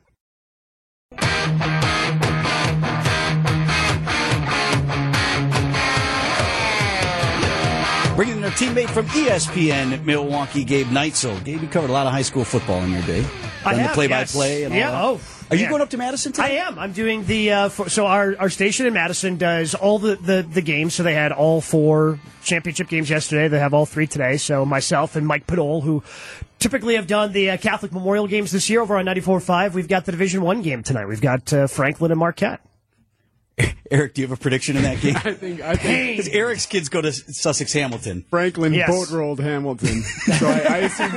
Our 8.47 8.53
teammate 8.53 8.89
from 8.89 9.05
ESPN 9.07 10.05
Milwaukee, 10.05 10.63
Gabe 10.63 10.87
Neitzel. 10.87 11.43
Gabe, 11.43 11.61
you 11.61 11.67
covered 11.67 11.89
a 11.89 11.93
lot 11.93 12.07
of 12.07 12.13
high 12.13 12.21
school 12.21 12.45
football 12.45 12.81
in 12.81 12.93
your 12.93 13.01
day. 13.01 13.25
I 13.65 13.71
Done 13.71 13.79
have, 13.81 13.89
the 13.89 13.93
play-by-play 13.93 14.61
yes. 14.61 14.65
and 14.65 14.73
all 14.73 14.79
yeah. 14.79 14.91
that. 14.91 15.03
Oh, 15.03 15.19
Are 15.49 15.55
you 15.57 15.63
yeah. 15.63 15.69
going 15.69 15.81
up 15.81 15.89
to 15.89 15.97
Madison 15.97 16.31
today? 16.31 16.57
I 16.61 16.65
am. 16.65 16.79
I'm 16.79 16.93
doing 16.93 17.25
the 17.25 17.51
uh, 17.51 17.69
for, 17.69 17.89
so 17.89 18.05
our 18.05 18.37
our 18.39 18.49
station 18.49 18.85
in 18.85 18.93
Madison 18.93 19.35
does 19.35 19.75
all 19.75 19.99
the, 19.99 20.15
the 20.15 20.47
the 20.49 20.61
games. 20.61 20.95
So 20.95 21.03
they 21.03 21.13
had 21.13 21.33
all 21.33 21.59
four 21.59 22.21
championship 22.41 22.87
games 22.87 23.09
yesterday. 23.09 23.49
They 23.49 23.59
have 23.59 23.73
all 23.73 23.85
three 23.85 24.07
today. 24.07 24.37
So 24.37 24.65
myself 24.65 25.17
and 25.17 25.27
Mike 25.27 25.45
Padol, 25.45 25.83
who 25.83 26.01
typically 26.57 26.95
have 26.95 27.07
done 27.07 27.33
the 27.33 27.49
uh, 27.49 27.57
Catholic 27.57 27.91
Memorial 27.91 28.27
games 28.27 28.53
this 28.53 28.69
year 28.69 28.79
over 28.79 28.97
on 28.97 29.03
94.5, 29.05 29.73
we've 29.73 29.89
got 29.89 30.05
the 30.05 30.13
Division 30.13 30.41
One 30.41 30.61
game 30.61 30.83
tonight. 30.83 31.07
We've 31.07 31.19
got 31.19 31.51
uh, 31.51 31.67
Franklin 31.67 32.11
and 32.11 32.19
Marquette. 32.19 32.61
Erik, 33.91 34.13
do 34.13 34.21
you 34.21 34.27
have 34.27 34.37
a 34.37 34.41
prediction 34.41 34.77
in 34.77 34.83
that 34.83 35.01
game? 35.01 35.15
I 35.23 35.33
think 35.33 35.61
I 35.61 35.75
think 35.75 36.17
Because 36.17 36.31
Erik's 36.33 36.65
kids 36.65 36.89
go 36.89 37.01
to 37.01 37.11
Sussex 37.11 37.73
Hamilton. 37.73 38.23
Franklin 38.29 38.73
Yes. 38.73 38.89
boat 38.89 39.09
rolled 39.17 39.39
Hamilton. 39.39 40.01
so 40.37 40.47
I, 40.47 40.59
I 40.59 40.77
assume 40.77 41.11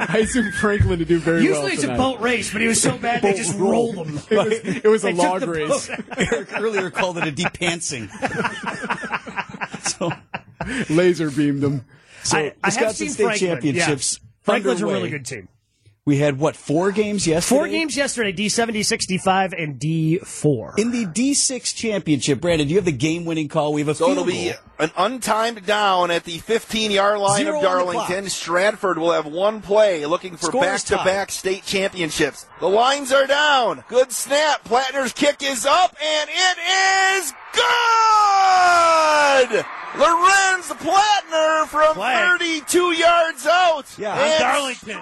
I 0.00 0.18
assume 0.22 0.50
Franklin 0.52 0.98
to 0.98 1.04
do 1.04 1.18
very 1.18 1.42
well. 1.42 1.48
Usually 1.50 1.72
it's 1.74 1.84
a 1.84 1.94
boat 1.94 2.20
race, 2.20 2.50
but 2.52 2.60
he 2.62 2.66
was 2.66 2.80
so 2.82 2.98
bad 2.98 3.22
they 3.22 3.34
just 3.34 3.56
rolled 3.58 3.96
him. 3.96 4.18
It 4.30 4.36
was, 4.36 4.52
it 4.84 4.84
was 4.88 5.04
a 5.04 5.08
They 5.08 5.12
log 5.12 5.42
race. 5.42 5.90
Erik 6.16 6.52
earlier 6.60 6.90
called 6.90 7.18
it 7.18 7.26
a 7.28 7.30
deep 7.30 7.52
pantsing. 7.52 8.08
so, 9.88 10.10
Laser 10.92 11.30
beamed 11.30 11.60
them. 11.62 11.84
so 12.24 12.38
I- 12.38 12.40
I 12.40 12.44
have 12.44 12.54
Wisconsin 12.64 12.96
seen 13.06 13.10
State 13.10 13.24
Franklin, 13.24 13.48
Championships. 13.50 14.18
yeah. 14.20 14.28
Franklin's 14.42 14.82
a 14.82 14.86
really 14.86 15.10
good 15.10 15.26
team. 15.26 15.48
We 16.08 16.16
had 16.16 16.38
what 16.38 16.56
four 16.56 16.90
games 16.90 17.26
yesterday? 17.26 17.58
Four 17.58 17.68
games 17.68 17.94
yesterday: 17.94 18.32
D7, 18.32 18.70
D65, 18.70 19.62
and 19.62 19.78
D4. 19.78 20.78
in 20.78 20.90
the 20.90 21.04
D6 21.04 21.74
championship. 21.74 22.40
Brandon, 22.40 22.66
do 22.66 22.72
you 22.72 22.78
have 22.78 22.86
the 22.86 22.92
game-winning 22.92 23.48
call? 23.48 23.74
We 23.74 23.82
have 23.82 23.88
a 23.88 23.94
So 23.94 24.12
it'll 24.12 24.24
field 24.24 24.56
be 24.78 24.78
an 24.78 24.88
untimed 24.96 25.66
down 25.66 26.10
at 26.10 26.24
the 26.24 26.38
15 26.38 26.92
yard 26.92 27.18
line 27.18 27.42
Zero 27.42 27.58
of 27.58 27.62
Darlington. 27.62 28.30
Stratford 28.30 28.96
will 28.96 29.12
have 29.12 29.26
one 29.26 29.60
play 29.60 30.06
looking 30.06 30.38
for 30.38 30.50
back 30.50 30.80
to 30.84 30.96
back 30.96 31.30
state 31.30 31.66
championships. 31.66 32.46
The 32.60 32.70
lines 32.70 33.12
are 33.12 33.26
down. 33.26 33.84
Good 33.88 34.10
snap. 34.10 34.64
Plattner's 34.64 35.12
kick 35.12 35.42
is 35.42 35.66
up 35.66 35.94
and 36.02 36.30
it 36.32 37.18
is 37.18 37.34
good! 37.52 39.66
Lorenz 39.96 40.68
Plattner 40.68 41.66
from 41.66 41.96
32 41.96 42.92
yards 42.92 43.46
out. 43.46 43.86
Yeah, 43.98 44.14
and 44.14 44.38
Darlington. 44.38 45.00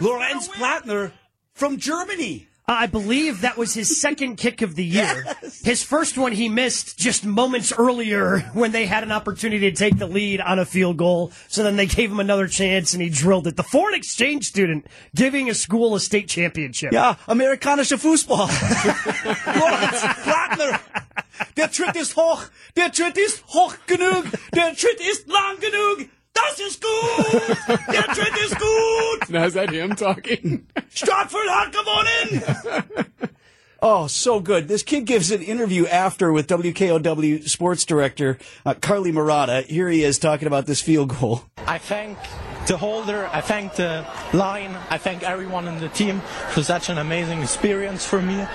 Lorenz 0.00 0.48
Plattner 0.48 1.12
from 1.54 1.78
Germany. 1.78 2.48
Uh, 2.68 2.74
I 2.80 2.86
believe 2.88 3.42
that 3.42 3.56
was 3.56 3.74
his 3.74 4.00
second 4.00 4.36
kick 4.38 4.60
of 4.60 4.74
the 4.74 4.84
year. 4.84 5.24
His 5.62 5.82
first 5.84 6.18
one 6.18 6.32
he 6.32 6.48
missed 6.48 6.98
just 6.98 7.24
moments 7.24 7.72
earlier 7.72 8.40
when 8.54 8.72
they 8.72 8.86
had 8.86 9.04
an 9.04 9.12
opportunity 9.12 9.70
to 9.70 9.76
take 9.76 9.98
the 9.98 10.06
lead 10.06 10.40
on 10.40 10.58
a 10.58 10.64
field 10.64 10.96
goal. 10.96 11.30
So 11.48 11.62
then 11.62 11.76
they 11.76 11.86
gave 11.86 12.10
him 12.10 12.18
another 12.18 12.48
chance 12.48 12.92
and 12.92 13.02
he 13.02 13.08
drilled 13.08 13.46
it. 13.46 13.56
The 13.56 13.62
foreign 13.62 13.94
exchange 13.94 14.46
student 14.46 14.86
giving 15.14 15.48
a 15.48 15.54
school 15.54 15.94
a 15.94 16.00
state 16.00 16.28
championship. 16.28 16.92
Yeah, 16.92 17.14
amerikanische 17.28 17.98
Fußball. 17.98 18.48
Lorenz 19.60 20.00
Plattner. 20.24 20.80
Der 21.56 21.70
Tritt 21.70 21.96
ist 21.96 22.16
hoch. 22.16 22.44
Der 22.76 22.90
Tritt 22.90 23.16
ist 23.16 23.44
hoch 23.48 23.74
genug. 23.86 24.24
Der 24.54 24.74
Tritt 24.74 25.00
ist 25.00 25.28
lang 25.28 25.58
genug. 25.60 26.08
Das 26.36 26.60
ist 26.60 26.82
gut. 26.82 27.78
Der 27.92 28.02
Tritt 28.02 28.36
ist 28.44 28.58
gut. 28.58 29.30
Now, 29.30 29.44
is 29.44 29.54
that 29.54 29.70
him 29.70 29.96
talking? 29.96 30.66
Stratford 30.90 31.48
hat 31.48 31.72
gewonnen. 31.72 32.86
Oh, 33.82 34.06
so 34.06 34.40
good. 34.40 34.68
This 34.68 34.82
kid 34.82 35.04
gives 35.04 35.30
an 35.30 35.42
interview 35.42 35.86
after 35.86 36.32
with 36.32 36.46
WKOW 36.46 37.46
sports 37.46 37.84
director 37.84 38.38
uh, 38.64 38.72
Carly 38.72 39.12
Murata. 39.12 39.62
Here 39.68 39.88
he 39.90 40.02
is 40.02 40.18
talking 40.18 40.48
about 40.48 40.64
this 40.66 40.80
field 40.80 41.10
goal. 41.10 41.42
I 41.66 41.76
thank 41.76 42.16
the 42.66 42.78
holder, 42.78 43.28
I 43.32 43.42
thank 43.42 43.74
the 43.74 44.06
line, 44.32 44.74
I 44.90 44.98
thank 44.98 45.22
everyone 45.22 45.68
in 45.68 45.78
the 45.78 45.90
team 45.90 46.20
for 46.50 46.62
such 46.62 46.88
an 46.88 46.98
amazing 46.98 47.42
experience 47.42 48.04
for 48.04 48.20
me. 48.22 48.46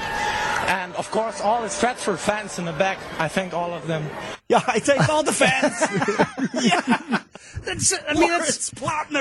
And 0.67 0.94
of 0.96 1.10
course, 1.12 1.39
all 1.39 1.62
the 1.62 1.70
Stratford 1.70 2.20
fans 2.20 2.58
in 2.58 2.65
the 2.65 2.74
back, 2.74 2.98
I 3.20 3.28
thank 3.28 3.54
all 3.54 3.74
of 3.74 3.88
them. 3.88 4.10
Yeah, 4.50 4.62
I 4.67 4.80
thank 4.80 5.08
all 5.08 5.24
the 5.24 5.32
fans. 5.32 7.21
That's, 7.62 7.94
I 8.08 8.14
mean, 8.14 8.30
that's 8.30 8.72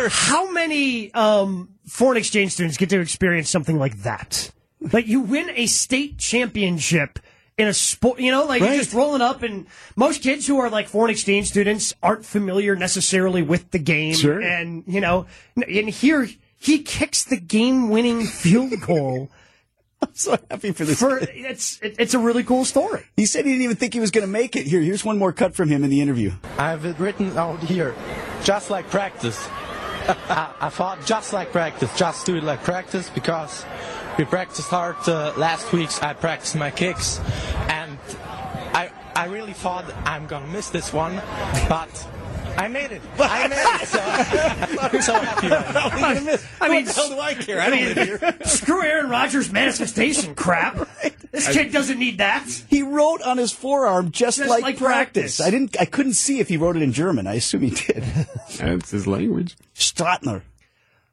How 0.08 0.50
many 0.50 1.12
um, 1.14 1.70
foreign 1.86 2.16
exchange 2.16 2.52
students 2.52 2.76
get 2.76 2.88
to 2.90 3.00
experience 3.00 3.50
something 3.50 3.78
like 3.78 4.02
that? 4.02 4.50
Like 4.92 5.06
you 5.06 5.20
win 5.20 5.50
a 5.54 5.66
state 5.66 6.18
championship 6.18 7.18
in 7.58 7.68
a 7.68 7.74
sport, 7.74 8.18
you 8.20 8.30
know, 8.30 8.44
like 8.46 8.62
you're 8.62 8.74
just 8.74 8.94
rolling 8.94 9.20
up, 9.20 9.42
and 9.42 9.66
most 9.94 10.22
kids 10.22 10.46
who 10.46 10.58
are 10.58 10.70
like 10.70 10.88
foreign 10.88 11.10
exchange 11.10 11.48
students 11.48 11.92
aren't 12.02 12.24
familiar 12.24 12.74
necessarily 12.74 13.42
with 13.42 13.70
the 13.70 13.78
game, 13.78 14.14
Sure. 14.14 14.40
and 14.40 14.82
you 14.86 15.00
know, 15.00 15.26
and 15.56 15.90
here 15.90 16.26
he 16.58 16.82
kicks 16.82 17.24
the 17.24 17.36
game-winning 17.38 18.24
field 18.24 18.72
goal. 18.86 19.28
I'm 20.02 20.14
so 20.14 20.38
happy 20.50 20.72
for 20.72 20.86
this. 20.86 20.98
For, 20.98 21.18
it's 21.18 21.78
it, 21.82 21.96
it's 21.98 22.14
a 22.14 22.18
really 22.18 22.42
cool 22.42 22.64
story. 22.64 23.04
He 23.16 23.26
said 23.26 23.44
he 23.44 23.52
didn't 23.52 23.64
even 23.64 23.76
think 23.76 23.92
he 23.92 24.00
was 24.00 24.10
going 24.10 24.26
to 24.26 24.32
make 24.32 24.56
it. 24.56 24.66
Here, 24.66 24.80
here's 24.80 25.04
one 25.04 25.18
more 25.18 25.32
cut 25.32 25.54
from 25.54 25.68
him 25.68 25.84
in 25.84 25.90
the 25.90 26.00
interview. 26.00 26.32
I 26.56 26.70
have 26.70 26.86
it 26.86 26.98
written 26.98 27.36
out 27.36 27.60
here, 27.64 27.94
just 28.44 28.70
like 28.70 28.88
practice. 28.90 29.48
I, 30.08 30.52
I 30.60 30.68
thought 30.70 31.04
just 31.04 31.32
like 31.32 31.52
practice, 31.52 31.94
just 31.96 32.26
do 32.26 32.36
it 32.36 32.44
like 32.44 32.62
practice 32.62 33.10
because 33.10 33.64
we 34.18 34.24
practiced 34.24 34.70
hard 34.70 34.96
uh, 35.08 35.32
last 35.36 35.72
weeks. 35.72 36.02
I 36.02 36.14
practiced 36.14 36.56
my 36.56 36.70
kicks, 36.70 37.20
and 37.68 37.98
I 38.74 38.90
I 39.14 39.26
really 39.26 39.52
thought 39.52 39.84
I'm 40.04 40.26
gonna 40.26 40.46
miss 40.46 40.70
this 40.70 40.92
one, 40.92 41.20
but 41.68 41.90
I 42.56 42.68
made 42.68 42.92
it. 42.92 43.02
I 43.18 43.48
made 43.48 43.56
it. 43.82 43.88
So 43.88 44.00
I'm 44.80 45.02
so 45.02 45.14
happy. 45.20 45.48
Right 45.48 46.22
now. 46.24 46.36
I 46.60 46.68
mean, 46.68 46.84
What 46.86 46.94
the 46.94 47.00
hell 47.00 47.08
do 47.10 47.18
I 47.20 47.34
care? 47.34 47.60
I 47.60 47.70
don't 47.70 47.94
live 47.94 48.20
here. 48.20 48.36
Screw 48.44 48.82
Aaron 48.84 49.08
Rodgers' 49.10 49.50
manifestation 49.52 50.34
crap. 50.34 50.88
This 51.30 51.48
kid 51.52 51.72
doesn't 51.72 51.98
need 51.98 52.18
that. 52.18 52.46
He 52.68 52.82
wrote 52.82 53.22
on 53.22 53.38
his 53.38 53.52
forearm 53.52 54.10
just, 54.10 54.38
Just 54.38 54.50
like, 54.50 54.62
like 54.62 54.76
practice. 54.78 55.36
practice. 55.38 55.40
I 55.40 55.50
didn't. 55.50 55.76
I 55.80 55.84
couldn't 55.84 56.14
see 56.14 56.40
if 56.40 56.48
he 56.48 56.56
wrote 56.56 56.76
it 56.76 56.82
in 56.82 56.92
German. 56.92 57.26
I 57.26 57.34
assume 57.34 57.62
he 57.62 57.70
did. 57.70 58.02
That's 58.58 58.90
his 58.90 59.06
language. 59.06 59.56
Stratner. 59.74 60.42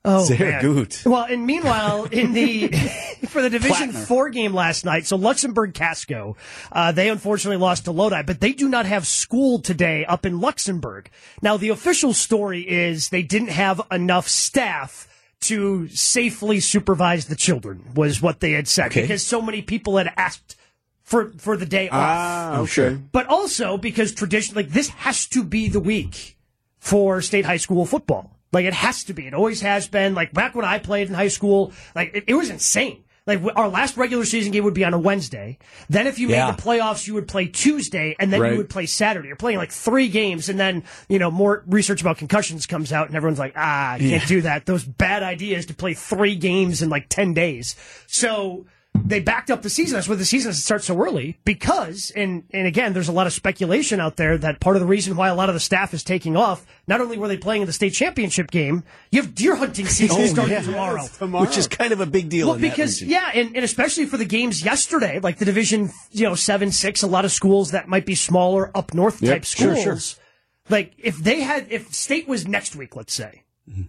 Oh, 0.09 0.23
Sehr 0.25 0.37
man. 0.39 0.61
gut. 0.75 1.03
Well, 1.05 1.23
and 1.25 1.45
meanwhile, 1.45 2.05
in 2.05 2.33
the 2.33 2.67
for 3.27 3.41
the 3.41 3.49
Division 3.49 3.91
Plattner. 3.91 4.05
Four 4.05 4.29
game 4.29 4.53
last 4.53 4.85
night, 4.85 5.05
so 5.05 5.17
Luxemburg 5.17 5.73
Casco, 5.73 6.37
uh, 6.71 6.91
they 6.93 7.09
unfortunately 7.09 7.57
lost 7.57 7.85
to 7.85 7.91
Lodi, 7.91 8.23
but 8.23 8.39
they 8.39 8.53
do 8.53 8.69
not 8.69 8.85
have 8.85 9.05
school 9.05 9.59
today 9.59 10.05
up 10.05 10.25
in 10.25 10.39
Luxemburg. 10.39 11.09
Now, 11.41 11.57
the 11.57 11.69
official 11.69 12.13
story 12.13 12.61
is 12.61 13.09
they 13.09 13.21
didn't 13.23 13.49
have 13.49 13.81
enough 13.91 14.27
staff 14.29 15.07
to 15.41 15.87
safely 15.89 16.59
supervise 16.59 17.27
the 17.27 17.35
children, 17.35 17.83
was 17.93 18.21
what 18.21 18.39
they 18.39 18.53
had 18.53 18.67
said, 18.67 18.87
Okay. 18.87 19.01
because 19.01 19.25
so 19.25 19.41
many 19.41 19.61
people 19.61 19.97
had 19.97 20.11
asked 20.17 20.55
for 21.03 21.31
for 21.37 21.55
the 21.57 21.65
day 21.65 21.89
off. 21.89 21.93
Ah, 22.01 22.57
okay. 22.61 22.97
But 23.11 23.27
also 23.27 23.77
because 23.77 24.13
traditionally, 24.13 24.63
like, 24.63 24.71
this 24.71 24.89
has 24.89 25.27
to 25.27 25.43
be 25.43 25.67
the 25.67 25.79
week 25.79 26.37
for 26.79 27.21
state 27.21 27.45
high 27.45 27.57
school 27.57 27.85
football. 27.85 28.36
Like 28.51 28.65
it 28.65 28.73
has 28.73 29.03
to 29.05 29.13
be. 29.13 29.27
It 29.27 29.33
always 29.33 29.61
has 29.61 29.87
been. 29.87 30.15
Like 30.15 30.33
back 30.33 30.55
when 30.55 30.65
I 30.65 30.79
played 30.79 31.07
in 31.07 31.13
high 31.13 31.27
school, 31.27 31.73
like 31.95 32.11
it, 32.13 32.23
it 32.27 32.33
was 32.33 32.49
insane. 32.49 33.03
Like 33.25 33.41
our 33.57 33.67
last 33.67 33.97
regular 33.97 34.23
season 34.23 34.53
game 34.53 34.63
would 34.63 34.73
be 34.73 34.85
on 34.85 34.93
a 34.93 34.97
Wednesday. 34.99 35.57
Then 35.89 36.07
if 36.07 36.17
you 36.17 36.29
Yeah. 36.29 36.45
made 36.45 36.57
the 36.57 36.61
playoffs, 36.61 37.05
you 37.07 37.13
would 37.15 37.27
play 37.27 37.45
Tuesday, 37.47 38.15
and 38.19 38.31
then 38.31 38.39
Right. 38.39 38.51
you 38.53 38.57
would 38.57 38.69
play 38.69 38.85
Saturday. 38.85 39.27
You're 39.27 39.35
playing 39.35 39.57
like 39.57 39.71
three 39.71 40.07
games, 40.07 40.47
and 40.47 40.57
then 40.57 40.85
you 41.09 41.19
know 41.19 41.29
more 41.29 41.63
research 41.67 41.99
about 41.99 42.17
concussions 42.19 42.65
comes 42.65 42.93
out, 42.93 43.07
and 43.07 43.17
everyone's 43.17 43.37
like, 43.39 43.51
ah, 43.57 43.93
I 43.95 43.99
can't 43.99 44.25
do 44.27 44.41
that. 44.43 44.65
Those 44.65 44.85
bad 44.85 45.23
ideas 45.23 45.65
to 45.65 45.73
play 45.73 45.93
three 45.93 46.35
games 46.37 46.81
in 46.81 46.87
like 46.89 47.07
ten 47.09 47.33
days. 47.33 47.75
So 48.07 48.65
they 49.05 49.19
backed 49.19 49.49
up 49.51 49.61
the 49.61 49.69
season. 49.69 49.95
That's 49.95 50.07
why 50.09 50.15
the 50.15 50.25
season 50.25 50.53
starts 50.53 50.85
so 50.85 50.97
early 51.01 51.37
because, 51.45 52.11
and 52.15 52.43
and 52.51 52.67
again, 52.67 52.93
there's 52.93 53.07
a 53.07 53.11
lot 53.11 53.27
of 53.27 53.33
speculation 53.33 53.99
out 53.99 54.15
there 54.17 54.37
that 54.37 54.59
part 54.59 54.75
of 54.75 54.81
the 54.81 54.85
reason 54.87 55.15
why 55.15 55.27
a 55.29 55.35
lot 55.35 55.49
of 55.49 55.53
the 55.55 55.59
staff 55.59 55.93
is 55.93 56.03
taking 56.03 56.35
off. 56.37 56.65
Not 56.87 57.01
only 57.01 57.17
were 57.17 57.27
they 57.27 57.37
playing 57.37 57.61
in 57.61 57.67
the 57.67 57.73
state 57.73 57.93
championship 57.93 58.49
game, 58.51 58.83
you 59.11 59.21
have 59.21 59.33
deer 59.35 59.55
hunting 59.55 59.85
season 59.85 60.27
starting 60.29 60.53
yeah. 60.53 60.61
tomorrow. 60.61 61.03
Which 61.41 61.57
is 61.57 61.67
kind 61.67 61.91
of 61.91 61.99
a 62.01 62.05
big 62.05 62.29
deal. 62.29 62.47
Well, 62.49 62.59
because 62.59 63.01
yeah, 63.01 63.31
and, 63.33 63.55
and 63.55 63.63
especially 63.65 64.05
for 64.05 64.17
the 64.17 64.25
games 64.25 64.63
yesterday, 64.63 65.19
like 65.19 65.37
the 65.37 65.45
division, 65.45 65.89
you 66.11 66.23
know, 66.23 66.35
seven, 66.35 66.71
six, 66.71 67.03
a 67.03 67.07
lot 67.07 67.25
of 67.25 67.31
schools 67.31 67.71
that 67.71 67.87
might 67.87 68.05
be 68.05 68.15
smaller 68.15 68.71
up 68.75 68.93
north 68.93 69.21
Yep, 69.21 69.31
type 69.33 69.43
sure, 69.45 69.75
schools. 69.75 69.83
sure. 70.13 70.23
Like 70.69 70.93
if 70.97 71.17
they 71.17 71.41
had, 71.41 71.67
if 71.71 71.93
state 71.93 72.27
was 72.27 72.47
next 72.47 72.75
week, 72.75 72.95
let's 72.95 73.13
say, 73.13 73.43
Mm-hmm. 73.69 73.83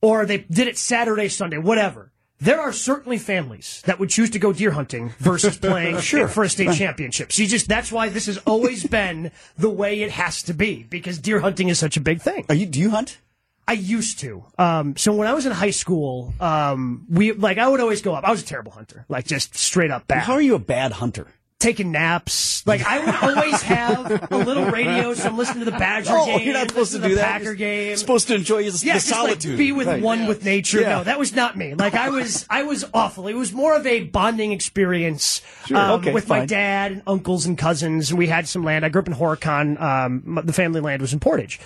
or 0.00 0.24
they 0.24 0.38
did 0.38 0.68
it 0.68 0.78
Saturday, 0.78 1.28
Sunday, 1.28 1.58
whatever. 1.58 2.12
There 2.40 2.60
are 2.60 2.72
certainly 2.72 3.18
families 3.18 3.82
that 3.86 3.98
would 3.98 4.10
choose 4.10 4.30
to 4.30 4.38
go 4.38 4.52
deer 4.52 4.70
hunting 4.70 5.10
versus 5.18 5.58
playing 5.68 5.98
Sure. 6.00 6.28
for 6.28 6.44
a 6.44 6.48
state 6.48 6.72
championship. 6.76 7.32
So 7.32 7.42
you 7.42 7.48
just 7.48 7.68
that's 7.68 7.90
why 7.90 8.08
this 8.10 8.26
has 8.26 8.38
always 8.38 8.86
been 8.98 9.32
the 9.56 9.70
way 9.70 10.02
it 10.02 10.10
has 10.12 10.42
to 10.44 10.54
be 10.54 10.84
because 10.88 11.18
deer 11.18 11.40
hunting 11.40 11.68
is 11.68 11.78
such 11.78 11.96
a 11.96 12.00
big 12.00 12.20
thing. 12.20 12.46
Are 12.48 12.54
you? 12.54 12.66
Do 12.66 12.78
you 12.78 12.90
hunt? 12.90 13.18
I 13.66 13.72
used 13.72 14.20
to. 14.20 14.44
Um, 14.56 14.96
so 14.96 15.12
when 15.12 15.28
I 15.28 15.34
was 15.34 15.44
in 15.44 15.52
high 15.52 15.72
school, 15.72 16.32
um, 16.40 17.04
we 17.10 17.32
like 17.32 17.58
I 17.58 17.68
would 17.68 17.80
always 17.80 18.00
go 18.02 18.14
up. 18.14 18.24
I 18.24 18.30
was 18.30 18.40
a 18.42 18.46
terrible 18.46 18.72
hunter, 18.72 19.04
like 19.08 19.26
just 19.26 19.56
straight 19.56 19.90
up 19.90 20.06
bad. 20.06 20.22
How 20.22 20.34
are 20.34 20.40
you 20.40 20.54
a 20.54 20.58
bad 20.60 20.92
hunter? 20.92 21.26
Taking 21.60 21.90
naps. 21.90 22.64
Like 22.68 22.84
I 22.86 23.00
would 23.04 23.36
always 23.36 23.60
have 23.62 24.30
a 24.32 24.36
little 24.36 24.66
radio, 24.66 25.12
so 25.14 25.28
I'm 25.28 25.36
listening 25.36 25.64
to 25.64 25.70
the 25.72 25.76
Badger 25.76 26.10
Oh, 26.12 26.24
game. 26.26 26.44
you're 26.44 26.54
not 26.54 26.68
supposed 26.68 26.92
to 26.92 26.98
do 27.00 27.08
the 27.08 27.14
that. 27.16 27.24
Packer 27.38 27.44
You're 27.46 27.54
game. 27.56 27.96
supposed 27.96 28.28
to 28.28 28.36
enjoy 28.36 28.58
the, 28.70 28.86
Yeah, 28.86 28.92
the 28.94 28.98
just 29.00 29.10
like 29.10 29.18
solitude. 29.18 29.58
be 29.58 29.72
with 29.72 29.88
Right. 29.88 30.00
one 30.00 30.26
with 30.28 30.44
nature. 30.44 30.80
Yeah. 30.82 30.90
No, 30.98 31.04
that 31.04 31.18
was 31.18 31.34
not 31.34 31.56
me. 31.56 31.74
Like 31.74 31.94
I 31.94 32.10
was, 32.10 32.46
I 32.48 32.62
was 32.62 32.84
awful. 32.94 33.26
It 33.26 33.34
was 33.34 33.52
more 33.52 33.74
of 33.74 33.84
a 33.88 34.04
bonding 34.04 34.52
experience 34.52 35.42
Sure, 35.66 35.76
um, 35.76 35.90
okay, 36.00 36.12
with 36.12 36.28
my 36.28 36.46
dad 36.46 36.92
and 36.92 37.02
uncles 37.08 37.44
and 37.44 37.58
cousins, 37.58 38.14
we 38.14 38.28
had 38.28 38.46
some 38.46 38.62
land. 38.62 38.84
I 38.84 38.88
grew 38.88 39.02
up 39.02 39.08
in 39.08 39.14
Horicon. 39.14 39.80
Um, 39.80 40.40
the 40.44 40.52
family 40.52 40.80
land 40.80 41.02
was 41.02 41.12
in 41.12 41.18
Portage, 41.18 41.58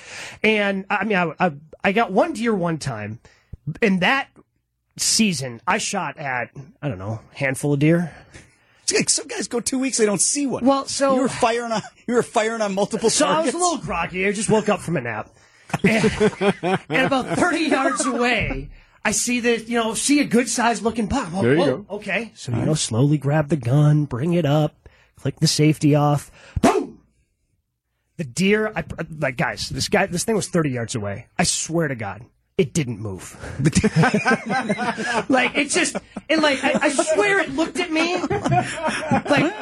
and 0.42 0.86
I 0.88 1.04
mean, 1.04 1.18
I, 1.18 1.34
I, 1.38 1.52
I 1.84 1.92
got 1.92 2.10
one 2.10 2.32
deer 2.32 2.54
one 2.54 2.78
time, 2.78 3.20
in 3.82 3.98
that 4.00 4.28
season, 4.96 5.60
I 5.66 5.76
shot 5.76 6.16
at 6.16 6.48
I 6.80 6.88
don't 6.88 6.98
know, 6.98 7.20
handful 7.34 7.74
of 7.74 7.80
deer. 7.80 8.14
It's 8.92 9.00
like 9.00 9.10
some 9.10 9.26
guys 9.26 9.48
go 9.48 9.60
two 9.60 9.78
weeks 9.78 9.98
they 9.98 10.06
don't 10.06 10.20
see 10.20 10.46
one. 10.46 10.64
Well, 10.64 10.86
so 10.86 11.14
you 11.14 11.22
were 11.22 11.28
firing 11.28 11.72
on 11.72 11.82
you 12.06 12.14
were 12.14 12.22
firing 12.22 12.60
on 12.60 12.74
multiple 12.74 13.10
So 13.10 13.26
I 13.26 13.42
was 13.42 13.54
a 13.54 13.58
little 13.58 13.78
groggy. 13.78 14.26
I 14.26 14.32
just 14.32 14.50
woke 14.50 14.68
up 14.68 14.80
from 14.80 14.96
a 14.96 15.00
nap. 15.00 15.30
And, 15.82 16.04
and 16.88 17.06
about 17.06 17.38
30 17.38 17.58
yards 17.60 18.04
away, 18.04 18.70
I 19.04 19.12
see 19.12 19.40
that, 19.40 19.68
you 19.68 19.78
know, 19.78 19.94
see 19.94 20.20
a 20.20 20.24
good 20.24 20.48
sized 20.48 20.82
looking 20.82 21.06
buck. 21.06 21.28
Whoa, 21.28 21.38
oh, 21.38 21.42
There 21.42 21.54
you 21.54 21.60
whoa, 21.60 21.76
go. 21.78 21.94
Okay. 21.96 22.32
So, 22.34 22.52
you 22.52 22.64
know, 22.64 22.74
slowly 22.74 23.18
grab 23.18 23.48
the 23.48 23.56
gun, 23.56 24.04
bring 24.04 24.34
it 24.34 24.44
up, 24.44 24.88
click 25.16 25.40
the 25.40 25.46
safety 25.46 25.94
off. 25.94 26.30
Boom! 26.60 27.00
The 28.18 28.24
deer, 28.24 28.72
I, 28.76 28.84
like, 29.18 29.36
guys, 29.36 29.70
this 29.70 29.88
guy, 29.88 30.06
this 30.06 30.24
thing 30.24 30.36
was 30.36 30.48
30 30.48 30.70
yards 30.70 30.94
away. 30.94 31.26
I 31.38 31.44
swear 31.44 31.88
to 31.88 31.94
God. 31.94 32.24
It 32.58 32.74
didn't 32.74 33.00
move. 33.00 33.34
like 35.30 35.56
it 35.56 35.70
just, 35.70 35.96
and 36.28 36.42
like 36.42 36.62
I, 36.62 36.72
I 36.82 36.88
swear 36.90 37.40
it 37.40 37.50
looked 37.54 37.80
at 37.80 37.90
me, 37.90 38.14
like, 39.32 39.52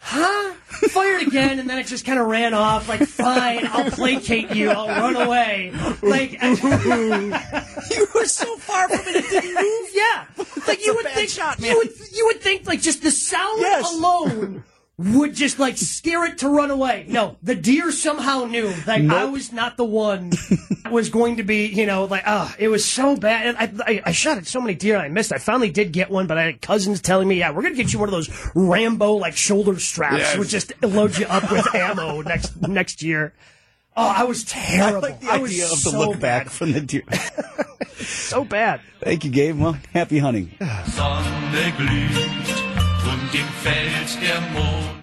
huh? 0.00 0.54
Fired 0.90 1.26
again, 1.26 1.58
and 1.58 1.68
then 1.68 1.78
it 1.78 1.86
just 1.86 2.04
kind 2.06 2.18
of 2.20 2.26
ran 2.26 2.54
off. 2.54 2.88
Like, 2.88 3.02
fine, 3.06 3.66
I'll 3.66 3.90
placate 3.90 4.50
you. 4.54 4.70
I'll 4.70 4.86
run 4.88 5.16
away. 5.16 5.72
Like, 6.02 6.40
you 6.42 8.06
were 8.14 8.26
so 8.26 8.56
far 8.58 8.88
from 8.88 9.00
it, 9.00 9.16
it 9.16 9.28
didn't 9.30 9.54
move. 9.54 9.88
Yeah, 9.92 10.24
like 10.68 10.84
you 10.84 10.94
would 10.94 11.06
think. 11.08 11.28
shot. 11.30 11.58
You 11.60 11.76
would 11.78 11.90
you 12.14 12.26
would 12.26 12.40
think 12.40 12.66
like 12.66 12.80
just 12.80 13.02
the 13.02 13.10
sound 13.10 13.60
Yes. 13.60 13.92
alone. 13.92 14.62
Would 15.00 15.36
just 15.36 15.60
like 15.60 15.76
scare 15.76 16.24
it 16.24 16.38
to 16.38 16.48
run 16.48 16.72
away. 16.72 17.06
No, 17.08 17.36
the 17.40 17.54
deer 17.54 17.92
somehow 17.92 18.46
knew 18.46 18.72
that 18.84 19.00
I 19.08 19.26
was 19.26 19.52
not 19.52 19.76
the 19.76 19.84
one 19.84 20.30
that 20.30 20.90
was 20.90 21.08
going 21.08 21.36
to 21.36 21.44
be, 21.44 21.66
you 21.66 21.86
know, 21.86 22.06
like, 22.06 22.24
ah, 22.26 22.52
it 22.58 22.66
was 22.66 22.84
so 22.84 23.14
bad. 23.14 23.46
And 23.54 23.80
I, 23.80 23.84
I, 23.92 24.02
I 24.06 24.10
shot 24.12 24.38
at 24.38 24.48
so 24.48 24.60
many 24.60 24.74
deer 24.74 24.96
and 24.96 25.04
I 25.04 25.08
missed. 25.08 25.32
I 25.32 25.38
finally 25.38 25.70
did 25.70 25.92
get 25.92 26.10
one, 26.10 26.26
but 26.26 26.36
I 26.36 26.42
had 26.46 26.60
cousins 26.60 27.00
telling 27.00 27.28
me, 27.28 27.38
yeah, 27.38 27.52
we're 27.52 27.62
going 27.62 27.76
to 27.76 27.80
get 27.80 27.92
you 27.92 28.00
one 28.00 28.08
of 28.08 28.12
those 28.12 28.28
Rambo 28.56 29.12
like 29.12 29.36
shoulder 29.36 29.78
straps, 29.78 30.18
Yes. 30.18 30.36
which 30.36 30.48
just 30.48 30.72
load 30.82 31.16
you 31.16 31.26
up 31.26 31.48
with 31.52 31.72
ammo 31.76 32.20
next 32.22 32.60
next 32.66 33.00
year. 33.00 33.34
Oh, 33.96 34.02
I 34.16 34.24
was 34.24 34.42
terrible. 34.42 35.04
I 35.06 35.10
like 35.10 35.20
the 35.20 35.28
I 35.30 35.38
was 35.38 35.52
idea 35.52 35.64
of 35.66 35.70
the 35.70 35.76
so 35.76 35.96
look 35.98 36.12
bad. 36.14 36.20
back 36.20 36.48
from 36.50 36.72
the 36.72 36.80
deer. 36.80 37.04
so 37.98 38.44
bad. 38.44 38.80
Thank 39.00 39.24
you, 39.24 39.30
Gabe. 39.30 39.60
Well, 39.60 39.76
happy 39.92 40.18
hunting. 40.18 40.50
dem 43.32 43.48
Feld 43.62 44.22
der 44.22 44.40
Mond. 44.52 44.97